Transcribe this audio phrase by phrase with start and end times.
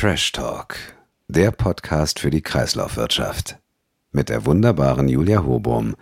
[0.00, 0.76] Trash Talk,
[1.26, 3.58] der Podcast für die Kreislaufwirtschaft.
[4.12, 5.96] Mit der wunderbaren Julia Hobum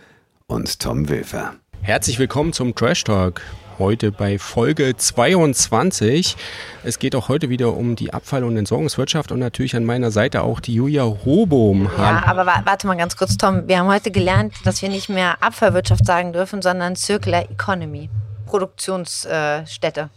[0.46, 1.54] und Tom Wilfer.
[1.80, 3.40] Herzlich willkommen zum Trash Talk.
[3.78, 6.36] Heute bei Folge 22.
[6.84, 10.42] Es geht auch heute wieder um die Abfall- und Entsorgungswirtschaft und natürlich an meiner Seite
[10.42, 11.90] auch die Julia Hobum.
[11.96, 13.66] Ja, aber wa warte mal ganz kurz, Tom.
[13.66, 18.10] Wir haben heute gelernt, dass wir nicht mehr Abfallwirtschaft sagen dürfen, sondern Circular Economy.
[18.56, 20.08] Produktionsstätte.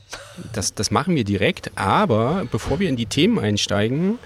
[0.53, 4.17] Das, das machen wir direkt, aber bevor wir in die Themen einsteigen,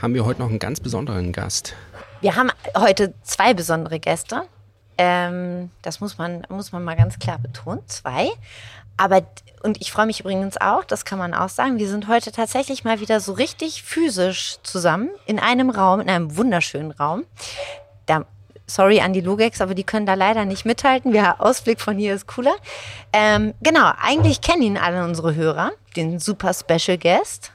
[0.00, 1.74] haben wir heute noch einen ganz besonderen Gast.
[2.22, 4.44] Wir haben heute zwei besondere Gäste.
[4.96, 7.82] Ähm, das muss man, muss man mal ganz klar betonen.
[7.86, 8.30] Zwei.
[8.96, 9.20] Aber,
[9.62, 12.82] und ich freue mich übrigens auch, das kann man auch sagen, wir sind heute tatsächlich
[12.82, 17.24] mal wieder so richtig physisch zusammen in einem Raum, in einem wunderschönen Raum.
[18.06, 18.24] Da
[18.72, 21.12] Sorry an die Lugex, aber die können da leider nicht mithalten.
[21.12, 22.54] Der Ausblick von hier ist cooler.
[23.12, 27.52] Ähm, genau, eigentlich kennen ihn alle unsere Hörer, den super Special Guest.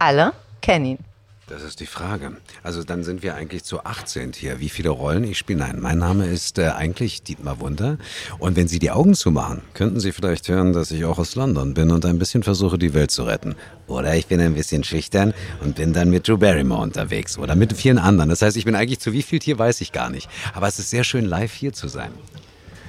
[0.00, 1.11] Alle kennen ihn.
[1.52, 2.32] Das ist die Frage.
[2.62, 4.58] Also dann sind wir eigentlich zu 18 hier.
[4.58, 5.58] Wie viele Rollen ich spiele?
[5.58, 7.98] Nein, mein Name ist äh, eigentlich Dietmar Wunder.
[8.38, 11.74] Und wenn Sie die Augen zumachen, könnten Sie vielleicht hören, dass ich auch aus London
[11.74, 13.54] bin und ein bisschen versuche, die Welt zu retten.
[13.86, 17.74] Oder ich bin ein bisschen schüchtern und bin dann mit Drew Barrymore unterwegs oder mit
[17.74, 18.30] vielen anderen.
[18.30, 20.30] Das heißt, ich bin eigentlich zu wie viel hier, weiß ich gar nicht.
[20.54, 22.12] Aber es ist sehr schön, live hier zu sein.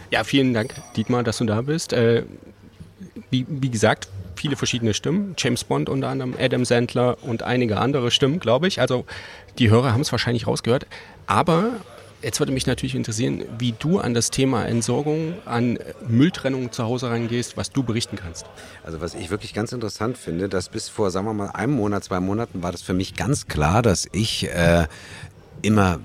[0.10, 1.92] Ja, vielen Dank, Dietmar, dass du da bist.
[1.92, 2.24] Äh,
[3.30, 4.08] wie, wie gesagt,
[4.44, 5.36] viele verschiedene Stimmen.
[5.38, 8.82] James Bond unter anderem, Adam Sandler und einige andere Stimmen, glaube ich.
[8.82, 9.06] Also
[9.58, 10.86] die Hörer haben es wahrscheinlich rausgehört.
[11.28, 11.72] Aber
[12.22, 17.10] jetzt würde mich natürlich interessieren, wie du an das Thema Entsorgung, an Mülltrennung zu Hause
[17.10, 18.46] rangehst, was du berichten kannst.
[18.84, 22.04] Also was ich wirklich ganz interessant finde, dass bis vor, sagen wir mal, einem Monat,
[22.04, 24.88] zwei Monaten war das für mich ganz klar, dass ich äh,
[25.62, 26.02] immer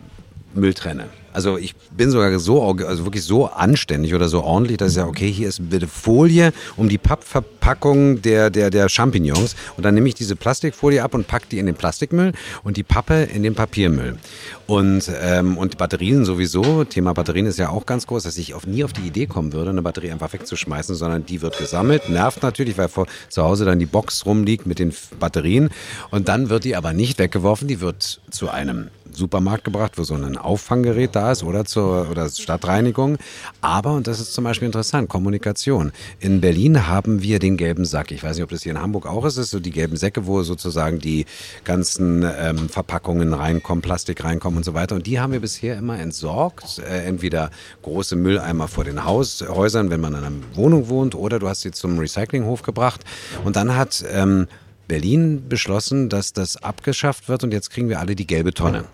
[0.55, 1.07] Müll trenne.
[1.39, 5.09] Also ich bin sogar so, also wirklich so anständig oder so ordentlich, dass ich sage,
[5.09, 10.09] okay, hier ist bitte Folie um die Pappverpackung der, der, der Champignons und dann nehme
[10.09, 12.33] ich diese Plastikfolie ab und packe die in den Plastikmüll
[12.65, 14.19] und die Pappe in den Papiermüll.
[14.69, 18.67] Und, ähm, und Batterien sowieso, Thema Batterien ist ja auch ganz groß, dass ich auf,
[18.67, 22.43] nie auf die Idee kommen würde, eine Batterie einfach wegzuschmeißen, sondern die wird gesammelt, nervt
[22.43, 25.71] natürlich, weil vor, zu Hause dann die Box rumliegt mit den Batterien
[26.11, 30.15] und dann wird die aber nicht weggeworfen, die wird zu einem Supermarkt gebracht, wo so
[30.15, 33.19] ein Auffanggerät da ist oder zur oder Stadtreinigung.
[33.61, 35.93] Aber, und das ist zum Beispiel interessant, Kommunikation.
[36.21, 38.13] In Berlin haben wir den gelben Sack.
[38.13, 39.37] Ich weiß nicht, ob das hier in Hamburg auch ist.
[39.37, 41.27] Ist so die gelben Säcke, wo sozusagen die
[41.65, 44.95] ganzen ähm, Verpackungen reinkommen, Plastik reinkommen und so weiter.
[44.95, 46.79] Und die haben wir bisher immer entsorgt.
[46.81, 47.51] Äh, entweder
[47.83, 51.71] große Mülleimer vor den Haushäusern, wenn man in einer Wohnung wohnt, oder du hast sie
[51.71, 53.05] zum Recyclinghof gebracht.
[53.45, 54.47] Und dann hat ähm,
[54.87, 58.85] Berlin beschlossen, dass das abgeschafft wird und jetzt kriegen wir alle die gelbe Tonne.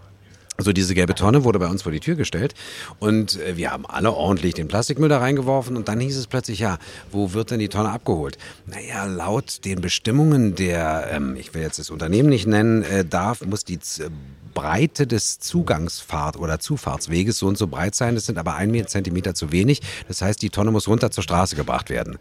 [0.56, 2.54] Also diese gelbe Tonne wurde bei uns vor die Tür gestellt
[3.00, 6.60] und äh, wir haben alle ordentlich den Plastikmüll da reingeworfen und dann hieß es plötzlich,
[6.60, 6.78] ja,
[7.10, 8.38] wo wird denn die Tonne abgeholt?
[8.66, 13.44] Naja, laut den Bestimmungen der, ähm, ich will jetzt das Unternehmen nicht nennen, äh, darf,
[13.44, 14.10] muss die Z
[14.54, 18.14] Breite des Zugangsfahrt oder Zufahrtsweges so und so breit sein.
[18.14, 19.82] Das sind aber ein Zentimeter zu wenig.
[20.06, 22.18] Das heißt, die Tonne muss runter zur Straße gebracht werden.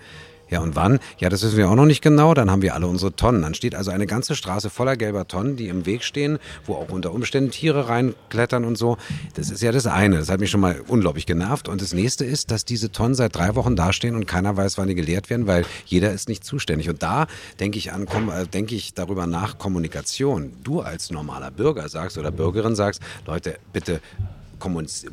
[0.49, 0.99] Ja, und wann?
[1.17, 2.33] Ja, das wissen wir auch noch nicht genau.
[2.33, 3.41] Dann haben wir alle unsere Tonnen.
[3.41, 6.89] Dann steht also eine ganze Straße voller gelber Tonnen, die im Weg stehen, wo auch
[6.89, 8.97] unter Umständen Tiere reinklettern und so.
[9.35, 10.17] Das ist ja das eine.
[10.17, 11.67] Das hat mich schon mal unglaublich genervt.
[11.69, 14.87] Und das nächste ist, dass diese Tonnen seit drei Wochen dastehen und keiner weiß, wann
[14.87, 16.89] die geleert werden, weil jeder ist nicht zuständig.
[16.89, 17.27] Und da
[17.59, 20.53] denke ich an, äh, denke ich darüber nach Kommunikation.
[20.63, 24.01] Du als normaler Bürger sagst oder Bürgerin sagst, Leute, bitte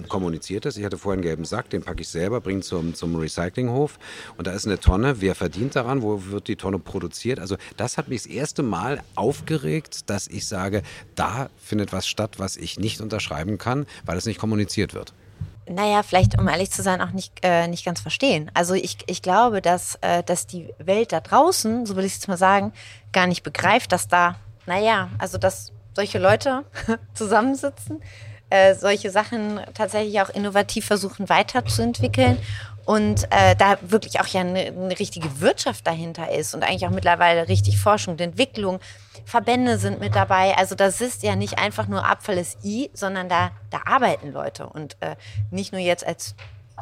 [0.09, 0.77] kommuniziert das.
[0.77, 3.99] Ich hatte vorhin einen gelben Sack, den packe ich selber, bringe zum, zum Recyclinghof
[4.37, 5.21] und da ist eine Tonne.
[5.21, 6.03] Wer verdient daran?
[6.03, 7.39] Wo wird die Tonne produziert?
[7.39, 10.83] Also das hat mich das erste Mal aufgeregt, dass ich sage,
[11.15, 15.13] da findet was statt, was ich nicht unterschreiben kann, weil es nicht kommuniziert wird
[15.71, 18.51] naja, vielleicht, um ehrlich zu sein, auch nicht, äh, nicht ganz verstehen.
[18.55, 22.19] Also ich, ich glaube, dass, äh, dass die Welt da draußen, so will ich es
[22.19, 22.73] jetzt mal sagen,
[23.13, 26.65] gar nicht begreift, dass da, naja, also dass solche Leute
[27.15, 28.03] zusammensitzen,
[28.51, 32.37] äh, solche Sachen tatsächlich auch innovativ versuchen weiterzuentwickeln
[32.85, 36.91] und äh, da wirklich auch ja eine, eine, richtige Wirtschaft dahinter ist und eigentlich auch
[36.91, 38.81] mittlerweile richtig Forschung und Entwicklung.
[39.25, 40.57] Verbände sind mit dabei.
[40.57, 44.67] Also das ist ja nicht einfach nur Abfall ist I, sondern da, da arbeiten Leute
[44.67, 45.15] und äh,
[45.51, 46.35] nicht nur jetzt als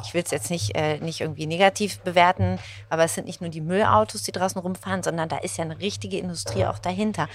[0.05, 2.59] ich will es jetzt nicht, äh, nicht irgendwie negativ bewerten,
[2.89, 5.81] aber es sind nicht nur die Müllautos, die draußen rumfahren, sondern da ist ja eine
[5.81, 7.29] richtige Industrie auch dahinter.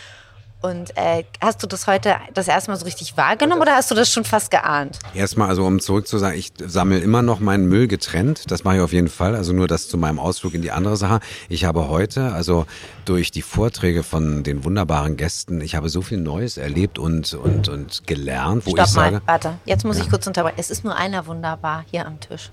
[0.63, 3.95] Und äh, hast du das heute das erste Mal so richtig wahrgenommen oder hast du
[3.95, 4.97] das schon fast geahnt?
[5.13, 8.49] Erstmal, also um zurück zu sagen, ich sammle immer noch meinen Müll getrennt.
[8.49, 9.35] Das mache ich auf jeden Fall.
[9.35, 11.19] Also nur das zu meinem Ausflug in die andere Sache.
[11.49, 12.65] Ich habe heute, also
[13.03, 17.67] durch die Vorträge von den wunderbaren Gästen, ich habe so viel Neues erlebt und, und,
[17.67, 19.21] und gelernt, wo Stopp ich mal, sage.
[19.25, 20.05] Warte, jetzt muss ja.
[20.05, 20.55] ich kurz unterbrechen.
[20.57, 22.51] Es ist nur einer wunderbar hier am Tisch.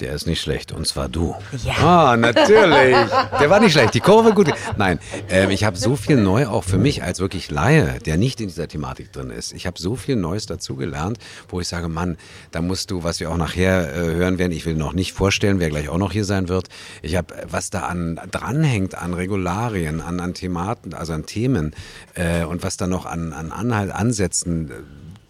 [0.00, 1.34] Der ist nicht schlecht und zwar du.
[1.64, 2.12] Ja.
[2.12, 2.96] Ah, natürlich.
[3.40, 3.94] Der war nicht schlecht.
[3.94, 4.52] Die Kurve gut.
[4.76, 4.98] Nein,
[5.28, 8.48] ähm, ich habe so viel neu auch für mich als wirklich Laie, der nicht in
[8.48, 9.52] dieser Thematik drin ist.
[9.52, 12.16] Ich habe so viel Neues dazugelernt, wo ich sage, Mann,
[12.50, 15.60] da musst du, was wir auch nachher äh, hören werden, ich will noch nicht vorstellen,
[15.60, 16.68] wer gleich auch noch hier sein wird.
[17.02, 21.74] Ich habe, was da an dranhängt an Regularien, an, an Thematen, also an Themen
[22.14, 24.74] äh, und was da noch an, an Anhalt, Ansätzen äh,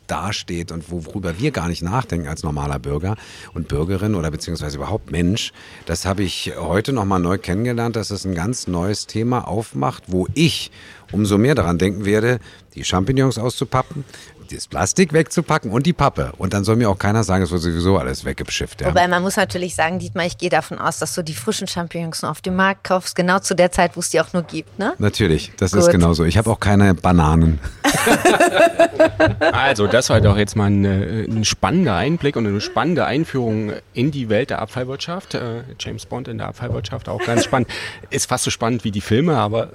[0.07, 3.17] dasteht und worüber wir gar nicht nachdenken als normaler Bürger
[3.55, 5.53] und Bürgerin oder beziehungsweise überhaupt Mensch,
[5.87, 10.27] das habe ich heute nochmal neu kennengelernt, dass es ein ganz neues Thema aufmacht, wo
[10.35, 10.71] ich
[11.13, 12.41] umso mehr daran denken werde,
[12.75, 14.05] die Champignons auszupappen,
[14.51, 16.33] das Plastik wegzupacken und die Pappe.
[16.39, 18.81] Und dann soll mir auch keiner sagen, es wird sowieso alles weggeschifft.
[18.81, 18.89] Ja.
[18.89, 22.25] Wobei man muss natürlich sagen, Dietmar, ich gehe davon aus, dass du die frischen Champignons
[22.25, 24.95] auf dem Markt kaufst, genau zu der Zeit, wo es die auch nur gibt, ne?
[24.99, 25.81] Natürlich, das Gut.
[25.81, 26.25] ist genauso.
[26.25, 27.61] Ich habe auch keine Bananen.
[29.53, 34.11] also, das war doch jetzt mal ein, ein, spannender Einblick und eine spannende Einführung in
[34.11, 35.35] die Welt der Abfallwirtschaft.
[35.35, 37.69] Äh, James Bond in der Abfallwirtschaft, auch ganz spannend.
[38.11, 39.71] Ist fast so spannend wie die Filme, aber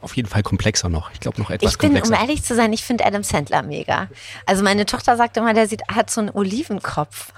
[0.00, 1.10] auf jeden Fall komplexer noch.
[1.12, 2.14] Ich glaube noch etwas ich bin, komplexer.
[2.14, 4.08] Um ehrlich zu sein, ich finde Adam Sandler mega.
[4.46, 7.32] Also meine Tochter sagt immer, der sieht, hat so einen Olivenkopf.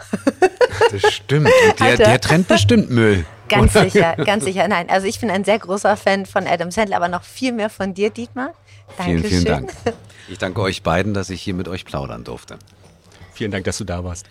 [0.91, 1.49] Das stimmt.
[1.81, 3.25] Der, der trennt bestimmt Müll.
[3.49, 4.67] Ganz sicher, ganz sicher.
[4.69, 7.71] Nein, also ich bin ein sehr großer Fan von Adam Sandler, aber noch viel mehr
[7.71, 8.55] von dir, Dietmar.
[8.97, 9.19] Dankeschön.
[9.19, 9.73] Vielen, vielen Dank.
[10.29, 12.57] Ich danke euch beiden, dass ich hier mit euch plaudern durfte.
[13.35, 14.27] Vielen Dank, dass du da warst.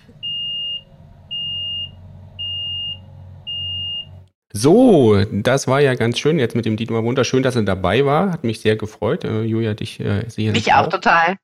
[4.53, 7.23] So, das war ja ganz schön jetzt mit dem Dietmar Wunder.
[7.23, 8.31] Schön, dass er dabei war.
[8.31, 9.23] Hat mich sehr gefreut.
[9.23, 11.37] Äh, Julia, dich äh, sehe Mich auch, auch total.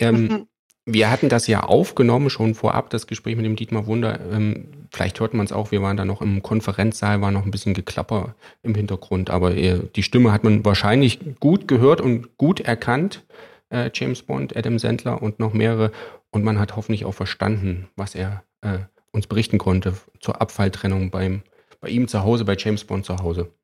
[0.00, 0.46] Ähm,
[0.86, 4.18] wir hatten das ja aufgenommen schon vorab, das Gespräch mit dem Dietmar Wunder.
[4.32, 7.50] Ähm, vielleicht hört man es auch, wir waren da noch im Konferenzsaal, war noch ein
[7.50, 12.60] bisschen Geklapper im Hintergrund, aber äh, die Stimme hat man wahrscheinlich gut gehört und gut
[12.60, 13.22] erkannt.
[13.70, 15.90] Äh, James Bond, Adam Sandler und noch mehrere.
[16.30, 18.78] Und man hat hoffentlich auch verstanden, was er äh,
[19.12, 21.42] uns berichten konnte zur Abfalltrennung beim
[21.84, 23.54] bei ihm zu Hause, bei James Bond zu Hause.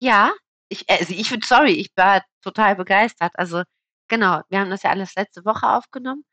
[0.00, 0.34] Ja,
[0.68, 3.32] ich, also ich finde, sorry, ich war total begeistert.
[3.36, 3.62] Also
[4.08, 6.24] genau, wir haben das ja alles letzte Woche aufgenommen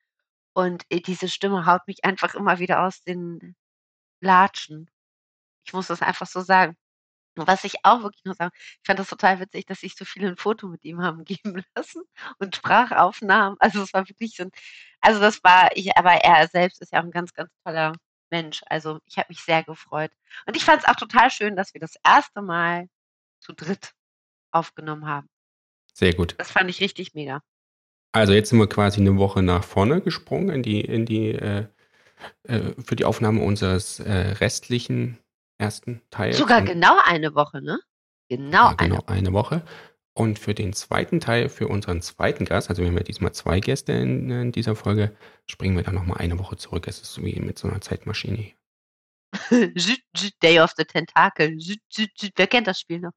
[0.54, 3.56] und äh, diese Stimme haut mich einfach immer wieder aus den
[4.22, 4.90] Latschen.
[5.66, 6.78] Ich muss das einfach so sagen.
[7.36, 10.30] Was ich auch wirklich nur sagen, ich fand das total witzig, dass sich so viele
[10.30, 12.04] ein Foto mit ihm haben geben lassen
[12.40, 13.58] und Sprachaufnahmen.
[13.62, 14.52] Also es war wirklich so ein,
[15.02, 17.94] also das war ich, aber er selbst ist ja auch ein ganz, ganz toller
[18.32, 20.12] Mensch, also ich habe mich sehr gefreut.
[20.46, 22.88] Und ich fand es auch total schön, dass wir das erste Mal
[23.40, 23.94] zu dritt
[24.52, 25.30] aufgenommen haben.
[25.94, 26.36] Sehr gut.
[26.38, 27.42] Das fand ich richtig mega.
[28.14, 31.68] Also jetzt sind wir quasi eine Woche nach vorne gesprungen in die, in die, äh,
[32.44, 35.18] äh, für die Aufnahme unseres äh, restlichen
[35.58, 36.38] ersten Teils.
[36.38, 37.80] Sogar genau eine Woche, ne?
[38.28, 39.14] Genau, ja, genau eine, Woche.
[39.14, 39.66] eine Woche.
[40.14, 43.62] Und für den zweiten Teil, für unseren zweiten Gast, also wir haben ja diesmal zwei
[43.62, 45.16] Gäste in, in dieser Folge,
[45.46, 46.88] springen wir dann nochmal eine Woche zurück.
[46.88, 48.52] Es ist so wie mit so einer Zeitmaschine.
[50.44, 51.56] Day of the Tentacle.
[52.36, 53.14] Wer kennt das Spiel noch?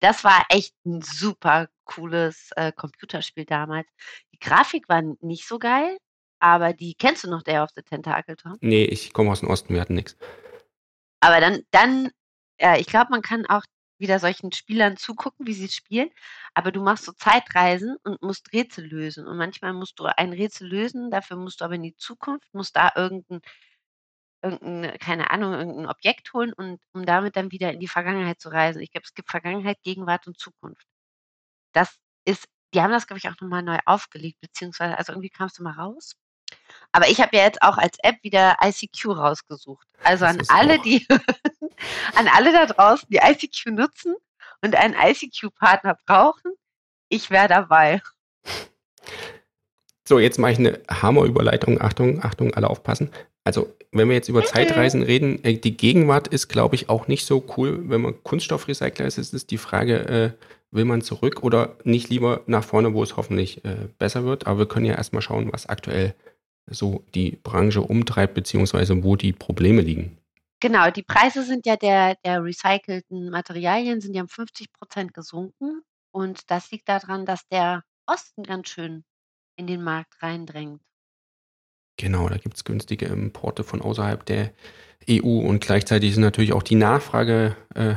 [0.00, 3.86] Das war echt ein super cooles äh, Computerspiel damals.
[4.34, 5.96] Die Grafik war nicht so geil,
[6.38, 8.58] aber die kennst du noch, Day of the Tentacle, Tom?
[8.60, 10.18] Nee, ich komme aus dem Osten, wir hatten nichts.
[11.20, 12.10] Aber dann, dann,
[12.58, 13.64] äh, ich glaube, man kann auch
[13.98, 16.10] wieder solchen Spielern zugucken, wie sie spielen,
[16.54, 19.26] aber du machst so Zeitreisen und musst Rätsel lösen.
[19.26, 22.76] Und manchmal musst du ein Rätsel lösen, dafür musst du aber in die Zukunft, musst
[22.76, 23.40] da irgendein,
[24.42, 28.48] irgendein keine Ahnung, irgendein Objekt holen und um damit dann wieder in die Vergangenheit zu
[28.50, 28.82] reisen.
[28.82, 30.86] Ich glaube, es gibt Vergangenheit, Gegenwart und Zukunft.
[31.72, 35.48] Das ist, die haben das, glaube ich, auch nochmal neu aufgelegt, beziehungsweise, also irgendwie kam
[35.48, 36.16] es mal raus.
[36.92, 39.86] Aber ich habe ja jetzt auch als App wieder ICQ rausgesucht.
[40.04, 41.06] Also an alle, die
[42.14, 44.14] an alle da draußen, die ICQ nutzen
[44.62, 46.52] und einen ICQ-Partner brauchen,
[47.08, 48.02] ich wäre dabei.
[50.08, 51.80] So, jetzt mache ich eine Hammer-Überleitung.
[51.80, 53.10] Achtung, Achtung, alle aufpassen.
[53.44, 57.26] Also, wenn wir jetzt über Zeitreisen reden, äh, die Gegenwart ist, glaube ich, auch nicht
[57.26, 57.88] so cool.
[57.88, 60.30] Wenn man Kunststoffrecycler ist, ist es die Frage, äh,
[60.70, 64.46] will man zurück oder nicht lieber nach vorne, wo es hoffentlich äh, besser wird.
[64.46, 66.14] Aber wir können ja erstmal schauen, was aktuell
[66.68, 70.15] so die Branche umtreibt, beziehungsweise wo die Probleme liegen.
[70.60, 75.82] Genau, die Preise sind ja der, der recycelten Materialien sind ja um 50 Prozent gesunken.
[76.12, 79.04] Und das liegt daran, dass der Osten ganz schön
[79.56, 80.80] in den Markt reindrängt.
[81.98, 84.52] Genau, da gibt es günstige Importe von außerhalb der
[85.08, 87.94] EU und gleichzeitig ist natürlich auch die Nachfrage äh,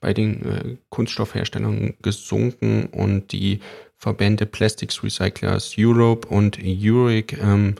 [0.00, 3.60] bei den äh, Kunststoffherstellern gesunken und die
[3.96, 7.74] Verbände Plastics Recyclers Europe und Euric, ähm,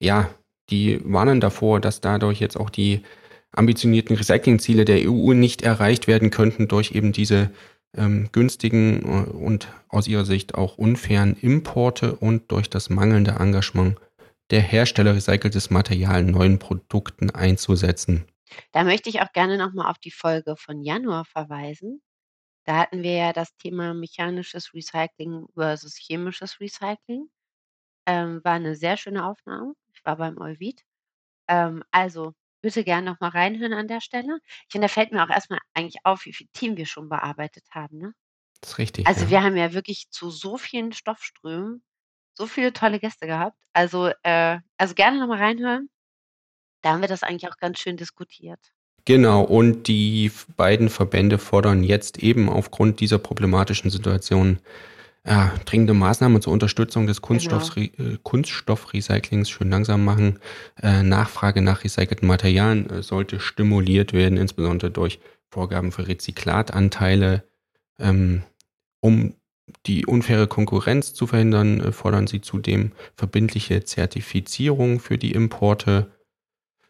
[0.00, 0.30] ja,
[0.70, 3.02] die warnen davor, dass dadurch jetzt auch die
[3.52, 7.50] ambitionierten Recyclingziele der EU nicht erreicht werden könnten durch eben diese
[7.96, 13.98] ähm, günstigen äh, und aus ihrer Sicht auch unfairen Importe und durch das mangelnde Engagement
[14.50, 18.26] der Hersteller recyceltes Material in neuen Produkten einzusetzen.
[18.72, 22.02] Da möchte ich auch gerne nochmal auf die Folge von Januar verweisen.
[22.64, 27.28] Da hatten wir ja das Thema mechanisches Recycling versus chemisches Recycling.
[28.06, 29.74] Ähm, war eine sehr schöne Aufnahme.
[30.08, 30.82] War beim Euvid.
[31.48, 34.38] Ähm, also bitte gerne noch mal reinhören an der Stelle.
[34.66, 37.64] Ich finde, da fällt mir auch erstmal eigentlich auf, wie viele Themen wir schon bearbeitet
[37.70, 38.14] haben, ne?
[38.62, 39.30] Das ist richtig, Also, ja.
[39.30, 41.82] wir haben ja wirklich zu so vielen Stoffströmen
[42.38, 43.58] so viele tolle Gäste gehabt.
[43.74, 45.90] Also, äh also gerne noch mal reinhören.
[46.82, 48.60] Da haben wir das eigentlich auch ganz schön diskutiert.
[49.04, 54.60] Genau, und die beiden Verbände fordern jetzt eben aufgrund dieser problematischen Situation,
[55.26, 57.28] ja, dringende Maßnahmen zur Unterstützung des Genau.
[57.28, 60.38] Kunststoffsre äh, Kunststoffrecyclings schön langsam machen.
[60.82, 65.20] Äh, Nachfrage nach recycelten Materialien äh, sollte stimuliert werden, insbesondere durch
[65.50, 67.44] Vorgaben für Rezyklatanteile.
[67.98, 68.42] Ähm,
[69.00, 69.34] um
[69.86, 76.10] die unfaire Konkurrenz zu verhindern, äh, fordern sie zudem verbindliche Zertifizierung für die Importe.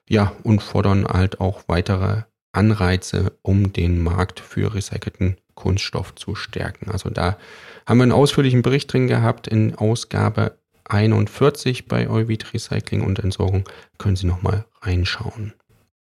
[0.08, 6.90] Ja, und fordern halt auch weitere Anreize, um den Markt für recycelten Kunststoff zu stärken.
[6.90, 7.36] Also da
[7.84, 13.68] haben wir einen ausführlichen Bericht drin gehabt in Ausgabe 41 bei Euvid Recycling und Entsorgung.
[13.98, 15.54] Können Sie noch mal reinschauen.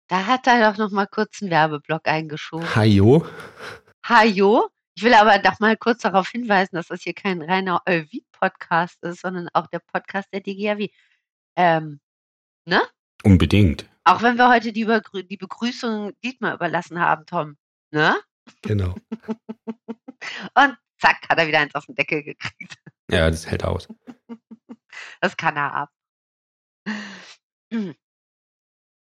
[0.07, 2.75] Da hat er doch noch mal kurz 'n Werbeblock eingeschoben.
[2.75, 3.27] Hajo.
[4.03, 4.69] Hajo.
[4.95, 9.22] Ich will aber noch mal kurz darauf hinweisen, dass das hier kein reiner Euvid-Podcast ist,
[9.22, 10.89] sondern auch der Podcast der DGAW.
[11.55, 12.00] Ähm,
[12.65, 12.81] ne?
[13.24, 13.86] Unbedingt.
[14.03, 17.55] Auch wenn wir heute die Übergrü die Begrüßung Dietmar überlassen haben, Tom,
[17.91, 18.15] ne?
[18.62, 18.95] Genau.
[20.55, 22.75] Und zack, hat er wieder eins auf den Deckel gekriegt.
[23.12, 23.88] Ja, das hält aus.
[25.21, 25.89] Das kann er ab.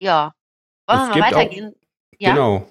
[0.01, 0.33] Ja.
[0.89, 1.75] Wollen Es wir mal gibt auch weitergehen?
[2.19, 2.31] Ja?
[2.31, 2.69] genau.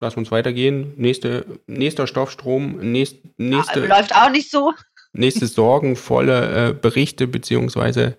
[0.00, 0.92] Lass uns weitergehen.
[0.96, 4.74] Nächste nächster Stoffstrom, nächst Ah, nächste läuft auch nicht so.
[5.12, 8.16] nächste sorgenvolle, äh, Berichte beziehungsweise,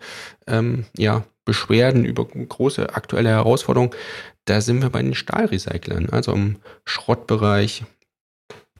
[0.47, 3.91] ähm, ja, Beschwerden über große aktuelle Herausforderungen.
[4.47, 7.83] Da sind wir bei den Stahlrecyclern, also im Schrottbereich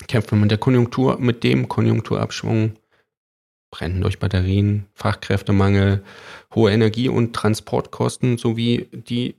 [0.07, 2.77] kämpfen wir mit der Konjunktur mit dem Konjunkturabschwung,
[3.69, 6.05] Brennen durch Batterien, Fachkräftemangel,
[6.55, 9.35] hohe Energie und Transportkosten sowie die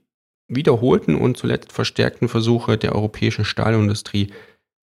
[0.47, 4.31] wiederholten und zuletzt verstärkten Versuche der europäischen Stahlindustrie,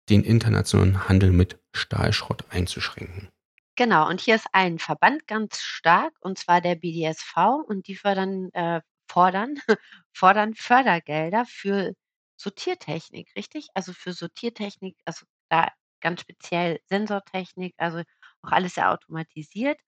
[0.09, 3.29] den internationalen Handel mit Stahlschrott einzuschränken.
[3.75, 7.35] Genau, und hier ist ein Verband ganz stark, und zwar der BDSV,
[7.67, 9.55] und die fördern äh, fordern
[10.13, 11.93] fordern Fördergelder für
[12.37, 13.67] Sortiertechnik, richtig?
[13.73, 15.69] Also, für Sortiertechnik, also, da
[16.01, 17.99] ganz speziell Sensortechnik, also,
[18.41, 19.79] auch alles sehr automatisiert,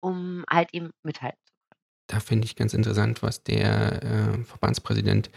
[0.00, 1.80] um halt eben mithalten zu können.
[2.08, 5.30] Da finde ich ganz interessant, was der, äh, Verbandspräsident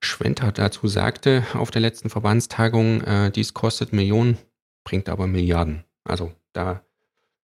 [0.00, 3.02] Schwenter dazu sagte auf der letzten Verbandstagung.
[3.02, 4.38] Äh, dies kostet Millionen,
[4.84, 5.84] bringt aber Milliarden.
[6.04, 6.84] Also, da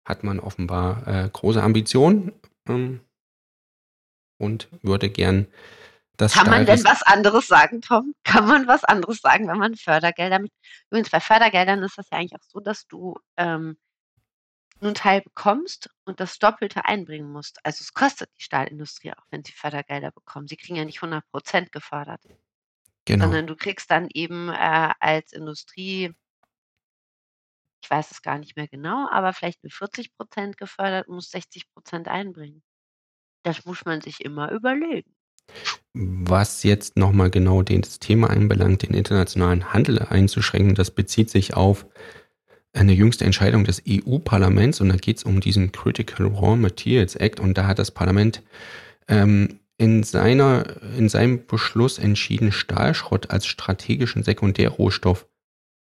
[0.04, 2.32] hat man offenbar, äh, große Ambitionen,
[2.68, 3.00] ähm,
[4.42, 5.46] und würde gern
[6.18, 8.14] das Kann man denn was anderes sagen, Tom?
[8.24, 10.52] Kann man was anderes sagen, wenn man Fördergelder mit
[10.90, 13.78] übrigens bei Fördergeldern ist das ja eigentlich auch so, dass du, ähm,
[14.80, 17.64] nur 'n Teil bekommst und das Doppelte einbringen musst.
[17.64, 20.48] Also, es kostet die Stahlindustrie auch, wenn sie Fördergelder bekommen.
[20.48, 22.20] Sie kriegen ja nicht 100% gefördert.
[23.04, 23.24] Genau.
[23.24, 26.14] Sondern du kriegst dann eben, äh, als Industrie
[27.82, 32.08] ich weiß es gar nicht mehr genau, aber vielleicht nur 40% gefördert und musst 60%
[32.08, 32.62] einbringen.
[33.42, 35.10] Das muss man sich immer überlegen.
[35.94, 41.54] Was jetzt noch mal genau das Thema anbelangt, den internationalen Handel einzuschränken, das bezieht sich
[41.54, 41.86] auf
[42.72, 47.58] eine jüngste Entscheidung des EU-Parlaments und da geht's um diesen Critical Raw Materials Act und
[47.58, 48.42] da hat das Parlament,
[49.08, 50.64] ähm, in seiner
[50.96, 55.26] in seinem Beschluss entschieden, Stahlschrott als strategischen Sekundärrohstoff,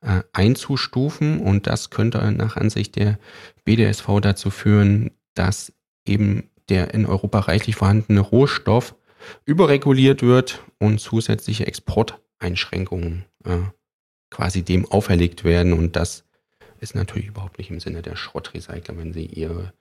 [0.02, 3.18] äh, einzustufen und das könnte nach Ansicht der
[3.64, 5.72] BDSV dazu führen, dass
[6.06, 8.94] eben der in Europa reichlich vorhandene Rohstoff
[9.44, 13.58] überreguliert wird und zusätzliche Exporteinschränkungen, äh,
[14.30, 16.25] quasi dem auferlegt werden und das
[16.80, 19.73] ist natürlich überhaupt nicht im Sinne der Schrottrecycler, wenn sie ihre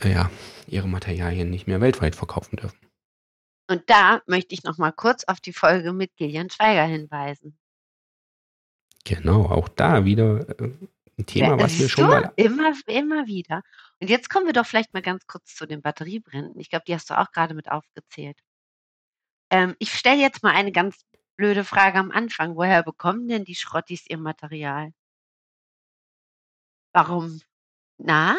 [0.00, 0.30] äh, ja,
[0.66, 2.78] ihre Materialien nicht mehr weltweit verkaufen dürfen.
[3.68, 7.58] Und da möchte ich noch mal kurz auf die Folge mit Gillian Schweiger hinweisen.
[9.04, 10.46] Genau, auch da wieder,
[11.18, 13.62] äh, 'n Thema, Ja, was wir schon mal Immer immer wieder.
[14.00, 16.58] Und jetzt kommen wir doch vielleicht mal ganz kurz zu den Batteriebränden.
[16.60, 18.38] Ich glaube, die hast du auch grade mit aufgezählt.
[19.50, 21.04] Ähm, ich stelle jetzt mal eine ganz
[21.36, 22.54] blöde Frage am Anfang.
[22.56, 24.92] Woher bekommen denn die Schrottis ihr Material?
[26.94, 27.40] Warum?
[27.98, 28.36] Na?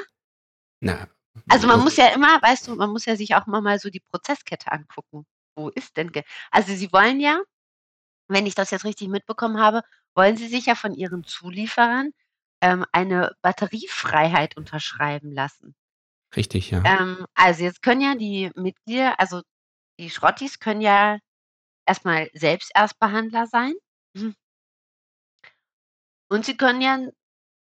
[0.81, 1.07] Na,
[1.50, 3.89] Also, man muss ja immer weißt du, man muss ja sich auch immer mal so
[3.89, 5.25] die Prozesskette angucken.
[5.55, 6.12] Wo ist denn
[6.51, 7.41] also, sie wollen ja,
[8.29, 9.84] wenn ich das jetzt richtig mitbekommen habe,
[10.15, 12.12] wollen sie sich ja von ihren Zulieferern,
[12.62, 15.76] ähm, eine Batteriefreiheit unterschreiben lassen.
[16.36, 16.84] Richtig, ja.
[16.86, 19.42] Ähm, also, jetzt können ja die Mitglieder also,
[20.00, 21.18] die Schrottis können ja,
[21.86, 23.74] erstmal selbst Erstbehandler sein.
[24.14, 24.36] Mhm.
[26.30, 27.00] Und Sie können ja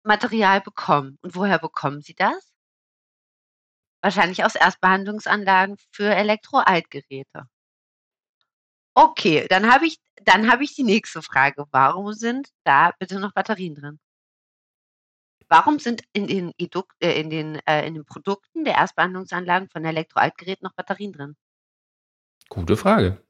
[0.04, 1.18] Material bekommen.
[1.22, 2.52] Und woher bekommen Sie das?
[4.02, 7.48] Wahrscheinlich aus Erstbehandlungsanlagen für Elektroaltgeräte.
[8.94, 11.64] Okay, dann habe ich dann habe ich die nächste Frage.
[11.70, 13.98] Warum sind da bitte noch Batterien drin?
[15.52, 19.84] Warum sind in den Eduk äh, in den äh, in den Produkten der Erstbehandlungsanlagen von
[19.84, 21.36] Elektroaltgeräten noch Batterien drin?
[22.48, 23.22] Gute Frage.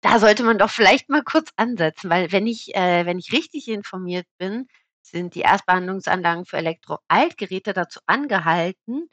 [0.00, 3.68] Da sollte man doch vielleicht mal kurz ansetzen, weil wenn ich äh, wenn ich richtig
[3.68, 4.66] informiert bin,
[5.00, 9.08] sind die Erstbehandlungsanlagen für Elektroaltgeräte dazu angehalten,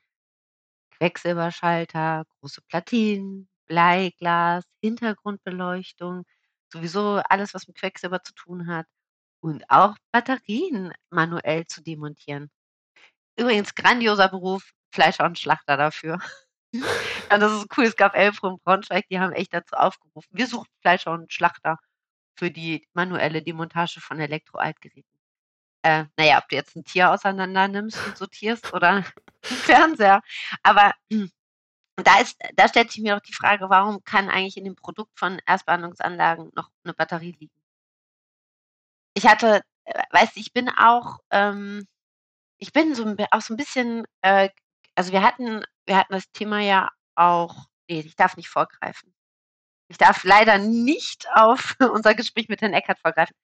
[0.98, 6.24] Quecksilberschalter, große Platinen, Bleiglas, Hintergrundbeleuchtung,
[6.74, 8.88] sowieso alles, was mit Quecksilber zu tun hat
[9.42, 12.50] und auch Batterien manuell zu demontieren.
[13.38, 16.20] Übrigens grandioser Beruf, Fleischer und Schlachter dafür.
[17.30, 17.86] Ja, das ist cool.
[17.86, 20.30] Es gab Elf und Braunschweig, die haben echt dazu aufgerufen.
[20.32, 21.78] Wir suchen Fleischer und Schlachter
[22.36, 25.10] für die manuelle Demontage von Elektroaltgeräten.
[25.84, 29.06] Äh, naja, ob du jetzt ein Tier auseinander nimmst und sortierst oder einen
[29.42, 30.22] Fernseher.
[30.64, 30.94] Aber
[31.98, 35.18] da ist, da stellt sich mir doch die Frage, warum kann eigentlich in dem Produkt
[35.18, 37.61] von Erstbehandlungsanlagen noch eine Batterie liegen?
[39.14, 39.62] Ich hatte,
[40.12, 41.88] weißt du, ich bin auch, ähm,
[42.58, 44.50] ich bin so auch so ein bisschen, äh,
[44.96, 49.14] also wir hatten, wir hatten das Thema ja auch, nee, ich darf nicht vorgreifen.
[49.90, 53.36] Ich darf leider nicht auf unser Gespräch mit Herrn Eckert vorgreifen.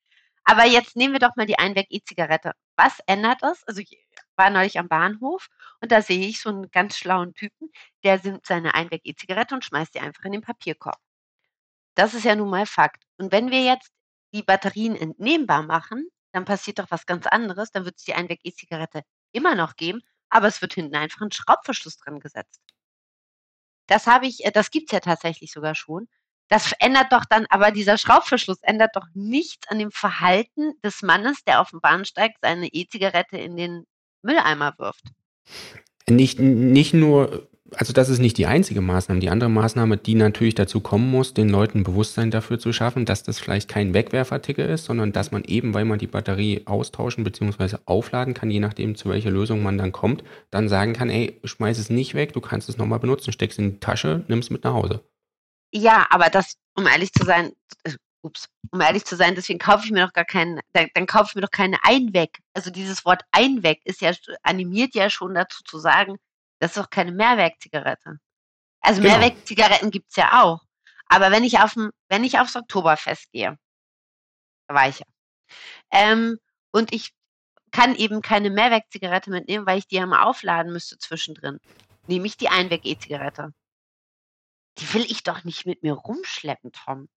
[0.45, 2.53] Aber jetzt nehmen wir doch mal die Einweg-E-Zigarette.
[2.77, 3.63] Was ändert das?
[3.65, 3.97] Also ich
[4.37, 5.49] war neulich am Bahnhof
[5.81, 7.69] und da sehe ich so einen ganz schlauen Typen,
[8.03, 10.99] der nimmt seine Einweg-E-Zigarette und schmeißt sie einfach in den Papierkorb.
[11.95, 13.03] Das ist ja nun mal Fakt.
[13.17, 13.91] Und wenn wir jetzt
[14.33, 17.71] die Batterien entnehmbar machen, dann passiert doch was ganz anderes.
[17.71, 21.97] Dann wird es die Einweg-E-Zigarette immer noch geben, aber es wird hinten einfach ein Schraubverschluss
[21.97, 22.61] dran gesetzt.
[23.87, 26.07] Das habe ich, äh, das gibt es ja tatsächlich sogar schon.
[26.49, 31.43] Das ändert doch dann, aber dieser Schraubverschluss ändert doch nichts an dem Verhalten des Mannes,
[31.43, 33.85] der auf dem Bahnsteig seine E-Zigarette in den
[34.21, 35.03] Mülleimer wirft.
[36.09, 39.19] Nicht, nicht nur, also das ist nicht die einzige Maßnahme.
[39.19, 43.23] Die andere Maßnahme, die natürlich dazu kommen muss, den Leuten Bewusstsein dafür zu schaffen, dass
[43.23, 47.77] das vielleicht kein Wegwerfartikel ist, sondern dass man eben, weil man die Batterie austauschen bzw.
[47.85, 51.77] aufladen kann, je nachdem, zu welcher Lösung man dann kommt, dann sagen kann, ey, schmeiß
[51.77, 54.63] es nicht weg, du kannst es nochmal benutzen, steckst in die Tasche, nimm es mit
[54.63, 55.03] nach Hause.
[55.71, 57.51] Ja, aber das, um ehrlich zu sein,
[57.83, 61.05] äh, ups, um ehrlich zu sein, deswegen kaufe ich mir doch gar keinen, dann, dann
[61.05, 62.39] kaufe ich mir doch keine Einweg.
[62.53, 64.11] Also dieses Wort Einweg ist ja,
[64.43, 66.17] animiert ja schon dazu zu sagen,
[66.59, 68.19] das ist doch keine Mehrwegzigarette.
[68.81, 69.17] Also genau.
[69.17, 70.61] Mehrwegzigaretten gibt es ja auch.
[71.07, 71.75] Aber wenn ich auf
[72.09, 73.57] wenn ich aufs Oktoberfest gehe,
[74.67, 75.05] da war ich ja,
[75.91, 76.37] ähm,
[76.71, 77.13] und ich
[77.71, 81.59] kann eben keine Mehrwegzigarette mitnehmen, weil ich die ja mal aufladen müsste zwischendrin,
[82.07, 83.53] nehme ich die Einweg-E-Zigarette.
[84.79, 87.09] Die will ich doch nicht mit mir rumschleppen, Tom.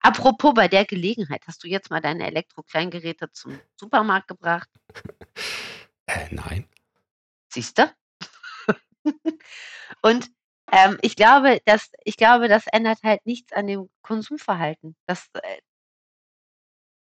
[0.00, 4.68] Apropos bei der Gelegenheit, hast du jetzt mal deine Elektro-Kleingeräte zum Supermarkt gebracht?
[6.06, 6.68] Äh, nein.
[7.48, 7.94] Siehst du?
[10.02, 10.30] Und
[10.70, 14.96] ähm, ich glaube, dass ich glaube, das ändert halt nichts an dem Konsumverhalten.
[15.06, 15.58] Das, äh,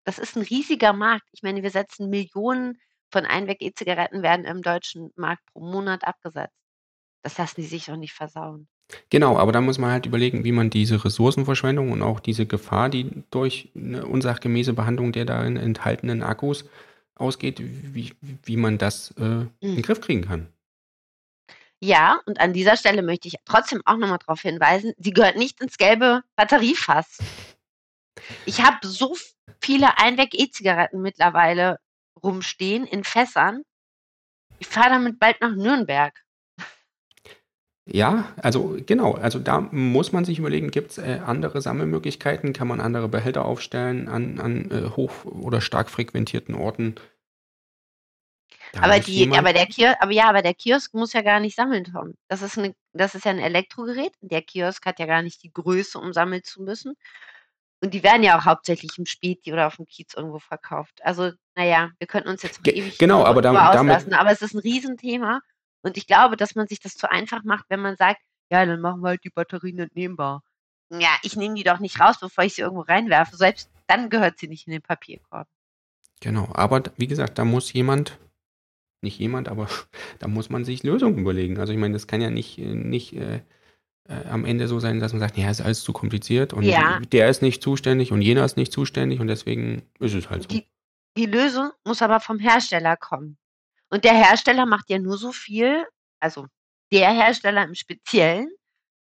[0.05, 1.27] das ist ein riesiger Markt.
[1.31, 2.79] Ich meine, wir setzen Millionen
[3.11, 6.55] von Einweg-E-Zigaretten werden im deutschen Markt pro Monat abgesetzt.
[7.23, 8.67] Das lassen die sich doch nicht versauen.
[9.09, 12.89] Genau, aber da muss man halt überlegen, wie man diese Ressourcenverschwendung und auch diese Gefahr,
[12.89, 16.65] die durch eine unsachgemäße Behandlung der darin enthaltenen Akkus
[17.15, 19.81] ausgeht, wie, wie man das äh, in den hm.
[19.81, 20.47] Griff kriegen kann.
[21.79, 25.61] Ja, und an dieser Stelle möchte ich trotzdem auch nochmal darauf hinweisen, sie gehört nicht
[25.61, 27.19] ins gelbe Batteriefass.
[28.45, 29.15] Ich habe so
[29.61, 31.79] viele Einweg-E-Zigaretten mittlerweile
[32.23, 33.61] rumstehen in Fässern.
[34.59, 36.13] Ich fahre damit bald nach Nürnberg.
[37.89, 42.51] Ja, also genau, also da muss man sich überlegen, gibt es äh, andere Sammelmöglichkeiten?
[42.51, 46.95] Kann man andere Behälter aufstellen an, an äh, hoch- oder stark frequentierten Orten?
[48.79, 51.83] Aber die, aber der Kiosk, aber ja, aber der Kiosk muss ja gar nicht sammeln,
[51.83, 52.15] Tom.
[52.27, 54.13] Das ist eine, das ist ja ein Elektrogerät.
[54.21, 56.95] Der Kiosk hat ja gar nicht die Größe, um sammeln zu müssen.
[57.81, 60.99] Und die werden ja auch hauptsächlich im Späti oder auf dem Kiez irgendwo verkauft.
[61.03, 64.53] Also, naja, wir könnten uns jetzt noch ewig genau, aber damit, auslassen, aber es ist
[64.53, 65.41] ein Riesenthema.
[65.83, 68.81] Und ich glaube, dass man sich das zu einfach macht, wenn man sagt, ja, dann
[68.81, 70.43] machen wir halt die Batterien entnehmbar.
[70.89, 73.35] Ja, ich nehme die doch nicht raus, bevor ich sie irgendwo reinwerfe.
[73.35, 75.47] Selbst dann gehört sie nicht in den Papierkorb.
[76.19, 78.17] Genau, aber wie gesagt, da muss jemand,
[79.01, 79.67] nicht jemand, aber
[80.19, 81.59] da muss man sich Lösungen überlegen.
[81.59, 83.41] Also ich meine, das kann ja nicht, nicht äh,
[84.07, 86.99] äh, am Ende so sein, dass man sagt, ja, ist alles zu kompliziert und ja.
[87.11, 90.49] der ist nicht zuständig und jener ist nicht zuständig und deswegen ist es halt so.
[90.49, 90.65] Die,
[91.17, 93.37] die Lösung muss aber vom Hersteller kommen.
[93.89, 95.85] Und der Hersteller macht ja nur so viel,
[96.19, 96.47] also
[96.91, 98.49] der Hersteller im Speziellen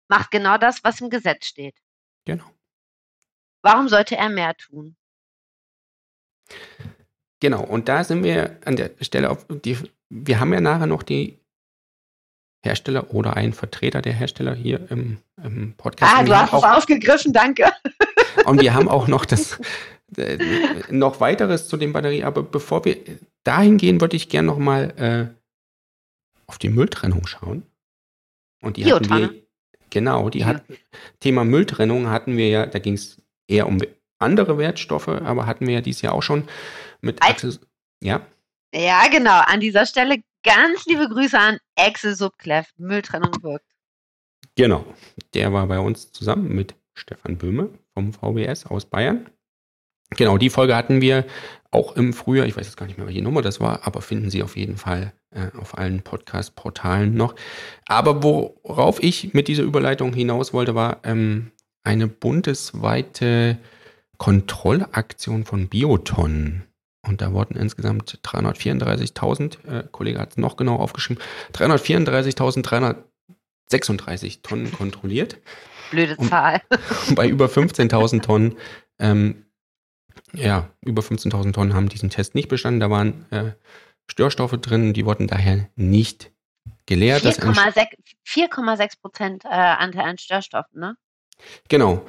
[0.07, 1.75] macht genau das, was im Gesetz steht.
[2.25, 2.45] Genau.
[3.61, 4.97] warum sollte er mehr tun?
[7.39, 9.77] Genau, und da sind wir an der Stelle auf die,
[10.09, 11.37] wir haben ja nachher noch die
[12.63, 16.13] Hersteller oder einen Vertreter der Hersteller hier im, im Podcast.
[16.15, 17.71] Ah, du hast es aufgegriffen, danke.
[18.45, 19.59] Und wir haben auch noch das
[20.15, 20.37] äh,
[20.89, 22.97] noch weiteres zu den Batterien, aber bevor wir
[23.43, 25.37] dahin gehen, würde ich gerne noch mal äh,
[26.47, 27.63] auf die Mülltrennung schauen.
[28.61, 29.33] Und die hatten wir,
[29.89, 30.47] genau, die ja.
[30.47, 30.63] hat
[31.19, 33.79] Thema Mülltrennung hatten wir ja, da ging es eher um
[34.19, 36.47] andere Wertstoffe, aber hatten wir ja dieses Jahr auch schon
[37.01, 37.59] mit Axel.
[38.01, 38.25] Ja.
[38.73, 39.41] Ja, genau.
[39.45, 42.67] An dieser Stelle ganz liebe Grüße an Axel Subkleff.
[42.77, 43.65] Mülltrennung wirkt.
[44.55, 44.85] Genau.
[45.33, 49.29] Der war bei uns zusammen mit Stefan Böhme vom VBS aus Bayern.
[50.11, 51.25] Genau, die Folge hatten wir
[51.69, 52.47] auch im Frühjahr.
[52.47, 54.77] Ich weiß jetzt gar nicht mehr, welche Nummer das war, aber finden Sie auf jeden
[54.77, 57.35] Fall äh, auf allen Podcast-Portalen noch.
[57.85, 61.51] Aber worauf ich mit dieser Überleitung hinaus wollte, war ähm,
[61.83, 63.57] eine bundesweite
[64.17, 66.63] Kontrollaktion von Biotonnen.
[67.03, 75.37] Und da wurden insgesamt 334.000, äh, Kollege hat es noch genau aufgeschrieben, 334.336 Tonnen kontrolliert.
[75.91, 76.63] Blöde Zahl.
[77.07, 78.57] Und bei über 15.000 Tonnen,
[78.99, 79.45] ähm,
[80.33, 82.81] ja, über 15.000 Tonnen haben diesen Test nicht bestanden.
[82.81, 83.53] Da waren äh,
[84.07, 86.31] Störstoffe drin, die wurden daher nicht
[86.85, 87.23] geleert.
[87.23, 90.97] 4,6 Prozent äh, Anteil an Störstoffen, ne?
[91.69, 92.05] Genau.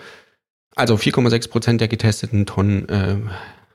[0.78, 3.16] Also 4,6 Prozent der getesteten Tonnen äh,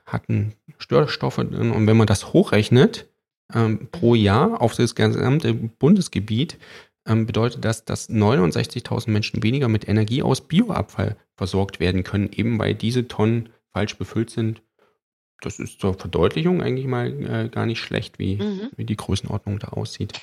[0.06, 1.70] hatten Störstoffe drin.
[1.70, 3.06] Und wenn man das hochrechnet
[3.52, 6.56] ähm, pro Jahr auf das gesamte Bundesgebiet,
[7.06, 12.58] ähm, bedeutet das, dass 69.000 Menschen weniger mit Energie aus Bioabfall versorgt werden können, eben
[12.58, 14.62] weil diese Tonnen falsch befüllt sind.
[15.42, 18.70] Das ist zur Verdeutlichung eigentlich mal äh, gar nicht schlecht, wie, mhm.
[18.76, 20.14] wie die Größenordnung da aussieht.